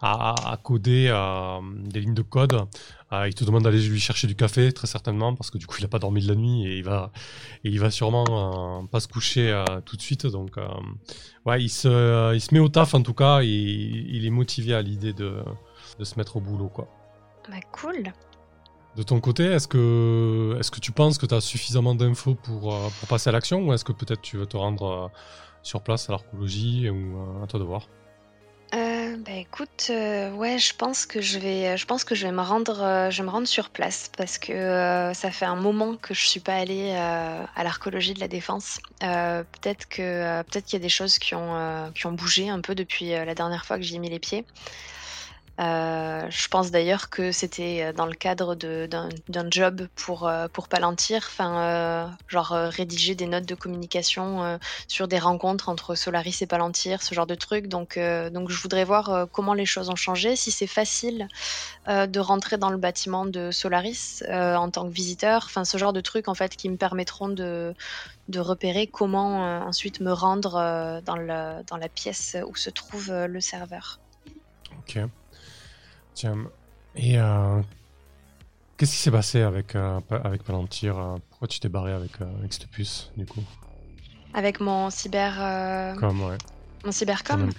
à, 0.00 0.58
coder 0.62 1.08
euh, 1.10 1.60
des 1.84 2.00
lignes 2.00 2.14
de 2.14 2.22
code. 2.22 2.66
Euh, 3.12 3.28
il 3.28 3.34
te 3.34 3.44
demande 3.44 3.64
d'aller 3.64 3.80
lui 3.80 4.00
chercher 4.00 4.26
du 4.26 4.34
café, 4.34 4.72
très 4.72 4.86
certainement, 4.86 5.34
parce 5.34 5.50
que 5.50 5.58
du 5.58 5.66
coup, 5.66 5.76
il 5.78 5.82
n'a 5.82 5.88
pas 5.88 5.98
dormi 5.98 6.22
de 6.22 6.28
la 6.28 6.34
nuit 6.34 6.66
et 6.66 6.78
il 6.78 6.84
va, 6.84 7.10
et 7.64 7.70
il 7.70 7.80
va 7.80 7.90
sûrement 7.90 8.80
euh, 8.82 8.86
pas 8.86 9.00
se 9.00 9.08
coucher 9.08 9.64
tout 9.84 9.96
de 9.96 10.02
suite. 10.02 10.26
Donc, 10.26 10.56
ouais, 11.46 11.62
il 11.62 11.68
se, 11.68 12.34
il 12.34 12.40
se 12.40 12.54
met 12.54 12.60
au 12.60 12.68
taf 12.68 12.94
en 12.94 13.02
tout 13.02 13.14
cas. 13.14 13.40
Et 13.42 13.46
il 13.46 14.26
est 14.26 14.30
motivé 14.30 14.74
à 14.74 14.82
l'idée 14.82 15.12
de, 15.12 15.42
de 15.98 16.04
se 16.04 16.16
mettre 16.18 16.36
au 16.36 16.40
boulot, 16.40 16.68
quoi. 16.68 16.88
Bah, 17.48 17.56
cool. 17.72 18.12
De 18.96 19.02
ton 19.02 19.20
côté, 19.20 19.44
est-ce 19.44 19.68
que, 19.68 20.56
est-ce 20.58 20.70
que 20.70 20.80
tu 20.80 20.92
penses 20.92 21.18
que 21.18 21.26
tu 21.26 21.34
as 21.34 21.40
suffisamment 21.40 21.94
d'infos 21.94 22.34
pour, 22.34 22.90
pour 22.98 23.08
passer 23.08 23.28
à 23.28 23.32
l'action 23.32 23.66
ou 23.66 23.72
est-ce 23.72 23.84
que 23.84 23.92
peut-être 23.92 24.22
tu 24.22 24.36
veux 24.36 24.46
te 24.46 24.56
rendre 24.56 25.10
sur 25.62 25.82
place 25.82 26.08
à 26.08 26.12
l'archéologie 26.12 26.88
ou 26.90 27.42
à 27.42 27.46
toi 27.46 27.60
de 27.60 27.64
voir 27.64 27.88
bah, 29.18 29.32
écoute, 29.34 29.88
euh, 29.90 30.30
ouais, 30.32 30.58
je 30.58 30.74
pense 30.74 31.06
que 31.06 31.20
je 31.20 31.38
vais, 31.38 31.76
je 31.76 31.86
pense 31.86 32.04
que 32.04 32.14
je 32.14 32.26
vais 32.26 32.32
me 32.32 32.42
rendre, 32.42 32.82
euh, 32.82 33.10
je 33.10 33.18
vais 33.18 33.26
me 33.26 33.30
rendre 33.30 33.48
sur 33.48 33.70
place 33.70 34.10
parce 34.16 34.38
que 34.38 34.52
euh, 34.52 35.12
ça 35.12 35.30
fait 35.30 35.44
un 35.44 35.56
moment 35.56 35.96
que 35.96 36.14
je 36.14 36.26
suis 36.26 36.40
pas 36.40 36.54
allée 36.54 36.92
à 36.92 37.64
l'archéologie 37.64 38.14
de 38.14 38.20
la 38.20 38.28
Défense. 38.28 38.80
peut-être 39.00 39.88
que, 39.88 40.42
peut-être 40.42 40.64
qu'il 40.66 40.78
y 40.78 40.82
a 40.82 40.82
des 40.82 40.88
choses 40.88 41.18
qui 41.18 41.34
ont, 41.34 41.92
qui 41.94 42.06
ont 42.06 42.12
bougé 42.12 42.48
un 42.48 42.60
peu 42.60 42.74
depuis 42.74 43.10
la 43.10 43.34
dernière 43.34 43.64
fois 43.64 43.76
que 43.76 43.82
j'y 43.82 43.96
ai 43.96 43.98
mis 43.98 44.10
les 44.10 44.18
pieds. 44.18 44.44
Euh, 45.58 46.26
je 46.30 46.48
pense 46.48 46.70
d'ailleurs 46.70 47.10
que 47.10 47.32
c'était 47.32 47.82
euh, 47.82 47.92
dans 47.92 48.06
le 48.06 48.14
cadre 48.14 48.54
d'un 48.54 49.50
job 49.50 49.88
pour, 49.96 50.28
euh, 50.28 50.46
pour 50.46 50.68
Palantir, 50.68 51.24
enfin, 51.26 52.16
genre 52.28 52.50
rédiger 52.50 53.14
des 53.14 53.26
notes 53.26 53.46
de 53.46 53.54
communication 53.54 54.58
sur 54.86 55.08
des 55.08 55.18
rencontres 55.18 55.68
entre 55.68 55.94
Solaris 55.94 56.38
et 56.42 56.46
Palantir, 56.46 57.02
ce 57.02 57.14
genre 57.14 57.26
de 57.26 57.34
truc. 57.34 57.66
Donc, 57.66 57.98
donc 57.98 58.50
je 58.50 58.60
voudrais 58.60 58.84
voir 58.84 59.26
comment 59.32 59.54
les 59.54 59.66
choses 59.66 59.88
ont 59.88 59.96
changé, 59.96 60.36
si 60.36 60.50
c'est 60.50 60.66
facile 60.66 61.28
de 61.86 62.20
rentrer 62.20 62.58
dans 62.58 62.70
le 62.70 62.76
bâtiment 62.76 63.24
de 63.24 63.50
Solaris 63.50 64.22
en 64.28 64.70
tant 64.70 64.84
que 64.86 64.92
visiteur, 64.92 65.44
enfin, 65.46 65.64
ce 65.64 65.78
genre 65.78 65.92
de 65.92 66.00
trucs 66.00 66.28
en 66.28 66.34
fait 66.34 66.56
qui 66.56 66.68
me 66.68 66.76
permettront 66.76 67.28
de, 67.28 67.74
de 68.28 68.40
repérer 68.40 68.86
comment 68.86 69.62
ensuite 69.66 70.00
me 70.00 70.12
rendre 70.12 71.00
dans, 71.04 71.16
le, 71.16 71.62
dans 71.64 71.76
la 71.76 71.88
pièce 71.88 72.36
où 72.46 72.54
se 72.54 72.70
trouve 72.70 73.10
le 73.12 73.40
serveur. 73.40 73.98
Ok. 74.78 74.98
Et 76.96 77.18
euh, 77.18 77.60
qu'est-ce 78.76 78.92
qui 78.92 78.98
s'est 78.98 79.10
passé 79.10 79.42
avec, 79.42 79.74
euh, 79.74 80.00
avec 80.10 80.42
Palantir 80.42 80.98
euh, 80.98 81.16
Pourquoi 81.30 81.48
tu 81.48 81.60
t'es 81.60 81.68
barré 81.68 81.92
avec, 81.92 82.20
avec 82.20 82.52
cette 82.52 82.68
puce, 82.68 83.10
du 83.16 83.26
coup? 83.26 83.42
Avec 84.34 84.60
mon 84.60 84.90
cyber. 84.90 85.96
Com, 85.98 86.22
ouais. 86.22 86.38
Mon 86.84 86.92
cybercom 86.92 87.50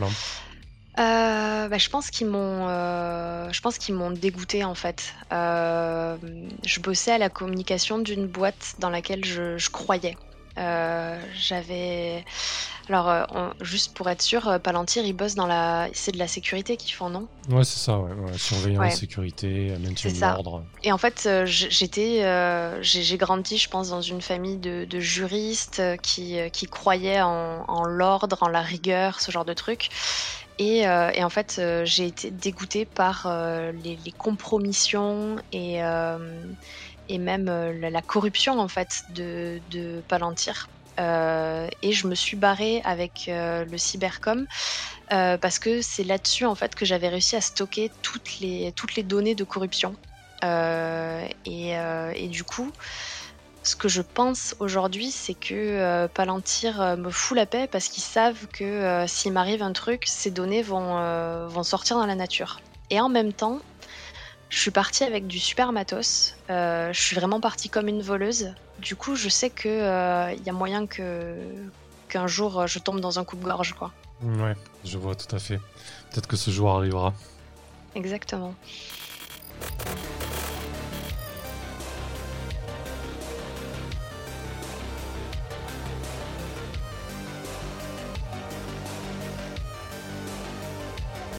bah, 0.97 1.77
je 1.77 1.89
pense 1.89 2.09
qu'ils 2.09 2.27
m'ont, 2.27 2.67
je 2.67 3.61
pense 3.61 3.77
qu'ils 3.77 3.95
m'ont 3.95 4.11
dégoûté 4.11 4.65
en 4.65 4.75
fait. 4.75 5.13
je 5.31 6.79
bossais 6.81 7.11
à 7.11 7.17
la 7.17 7.29
communication 7.29 7.99
d'une 7.99 8.27
boîte 8.27 8.75
dans 8.79 8.89
laquelle 8.89 9.23
je, 9.23 9.57
je 9.57 9.69
croyais. 9.69 10.17
J'avais 11.33 12.23
alors, 12.89 13.07
euh, 13.09 13.51
juste 13.61 13.93
pour 13.93 14.09
être 14.09 14.21
sûr, 14.23 14.47
euh, 14.47 14.57
Palantir, 14.57 15.05
ils 15.05 15.13
bossent 15.13 15.35
dans 15.35 15.45
la. 15.45 15.89
C'est 15.93 16.11
de 16.11 16.17
la 16.17 16.27
sécurité 16.27 16.75
qu'ils 16.75 16.95
font, 16.95 17.09
non? 17.09 17.27
Ouais, 17.49 17.63
c'est 17.63 17.77
ça, 17.77 17.99
ouais. 17.99 18.11
Surveillance, 18.35 18.95
sécurité, 18.95 19.75
maintien 19.79 20.11
de 20.11 20.19
l'ordre. 20.19 20.63
Et 20.83 20.91
en 20.91 20.97
fait, 20.97 21.25
euh, 21.27 21.45
j'étais, 21.45 22.23
j'ai 22.81 23.17
grandi, 23.17 23.57
je 23.57 23.69
pense, 23.69 23.89
dans 23.89 24.01
une 24.01 24.21
famille 24.21 24.57
de, 24.57 24.99
juristes 24.99 25.83
qui, 26.01 26.37
qui 26.51 26.65
croyaient 26.65 27.21
en, 27.21 27.83
l'ordre, 27.85 28.37
en 28.41 28.47
la 28.47 28.61
rigueur, 28.61 29.21
ce 29.21 29.31
genre 29.31 29.45
de 29.45 29.53
trucs. 29.53 29.89
Et, 30.57 30.87
en 30.87 31.29
fait, 31.29 31.61
j'ai 31.83 32.07
été 32.07 32.31
dégoûtée 32.31 32.85
par 32.85 33.31
les, 33.83 33.97
compromissions 34.17 35.35
et, 35.53 35.81
et 37.09 37.17
même 37.17 37.45
la, 37.81 38.01
corruption 38.01 38.59
en 38.59 38.67
fait 38.67 39.03
de, 39.13 39.59
de 39.71 40.01
Palantir. 40.07 40.67
Euh, 40.99 41.67
et 41.81 41.93
je 41.93 42.07
me 42.07 42.15
suis 42.15 42.35
barrée 42.35 42.81
avec 42.83 43.27
euh, 43.29 43.63
le 43.63 43.77
cybercom 43.77 44.45
euh, 45.13 45.37
parce 45.37 45.57
que 45.57 45.81
c'est 45.81 46.03
là-dessus 46.03 46.45
en 46.45 46.55
fait 46.55 46.75
que 46.75 46.83
j'avais 46.83 47.07
réussi 47.07 47.35
à 47.35 47.41
stocker 47.41 47.89
toutes 48.01 48.39
les, 48.39 48.73
toutes 48.75 48.95
les 48.95 49.03
données 49.03 49.35
de 49.35 49.43
corruption. 49.43 49.95
Et, 51.45 51.71
et, 52.15 52.27
du 52.29 52.45
coup, 52.45 52.71
ce 53.63 53.75
que 53.75 53.89
je 53.89 54.01
pense 54.01 54.55
aujourd'hui, 54.59 55.11
c'est 55.11 55.33
que 55.33 56.07
Palantir 56.07 56.95
me 56.97 57.09
fout 57.09 57.35
la 57.35 57.45
paix 57.45 57.67
parce 57.69 57.89
qu'ils 57.89 58.03
savent 58.03 58.47
que 58.47 59.03
s'il 59.05 59.33
m'arrive 59.33 59.61
un 59.61 59.73
truc, 59.73 60.05
ces 60.07 60.31
données 60.31 60.61
vont, 60.61 61.47
vont 61.47 61.63
sortir 61.63 61.97
dans 61.97 62.05
la 62.05 62.15
nature. 62.15 62.61
Et 62.89 63.01
en 63.01 63.09
même 63.09 63.33
temps, 63.33 63.59
je 64.49 64.59
suis 64.59 64.71
partie 64.71 65.03
avec 65.03 65.27
du 65.27 65.39
super 65.39 65.71
matos. 65.71 66.35
je 66.49 66.89
suis 66.93 67.15
vraiment 67.15 67.39
partie 67.39 67.69
comme 67.69 67.87
une 67.87 68.01
voleuse. 68.01 68.53
Du 68.79 68.95
coup, 68.95 69.15
je 69.15 69.27
sais 69.27 69.49
que 69.49 69.67
il 69.67 69.81
euh, 69.81 70.33
y 70.45 70.49
a 70.49 70.53
moyen 70.53 70.87
que 70.87 71.35
qu'un 72.07 72.27
jour 72.27 72.59
euh, 72.59 72.67
je 72.67 72.79
tombe 72.79 73.01
dans 73.01 73.19
un 73.19 73.25
coupe-gorge, 73.25 73.73
quoi. 73.73 73.91
Ouais, 74.21 74.55
je 74.85 74.97
vois 74.97 75.15
tout 75.15 75.33
à 75.35 75.39
fait. 75.39 75.57
Peut-être 76.11 76.27
que 76.27 76.37
ce 76.37 76.49
jour 76.49 76.69
arrivera. 76.69 77.13
Exactement. 77.95 78.55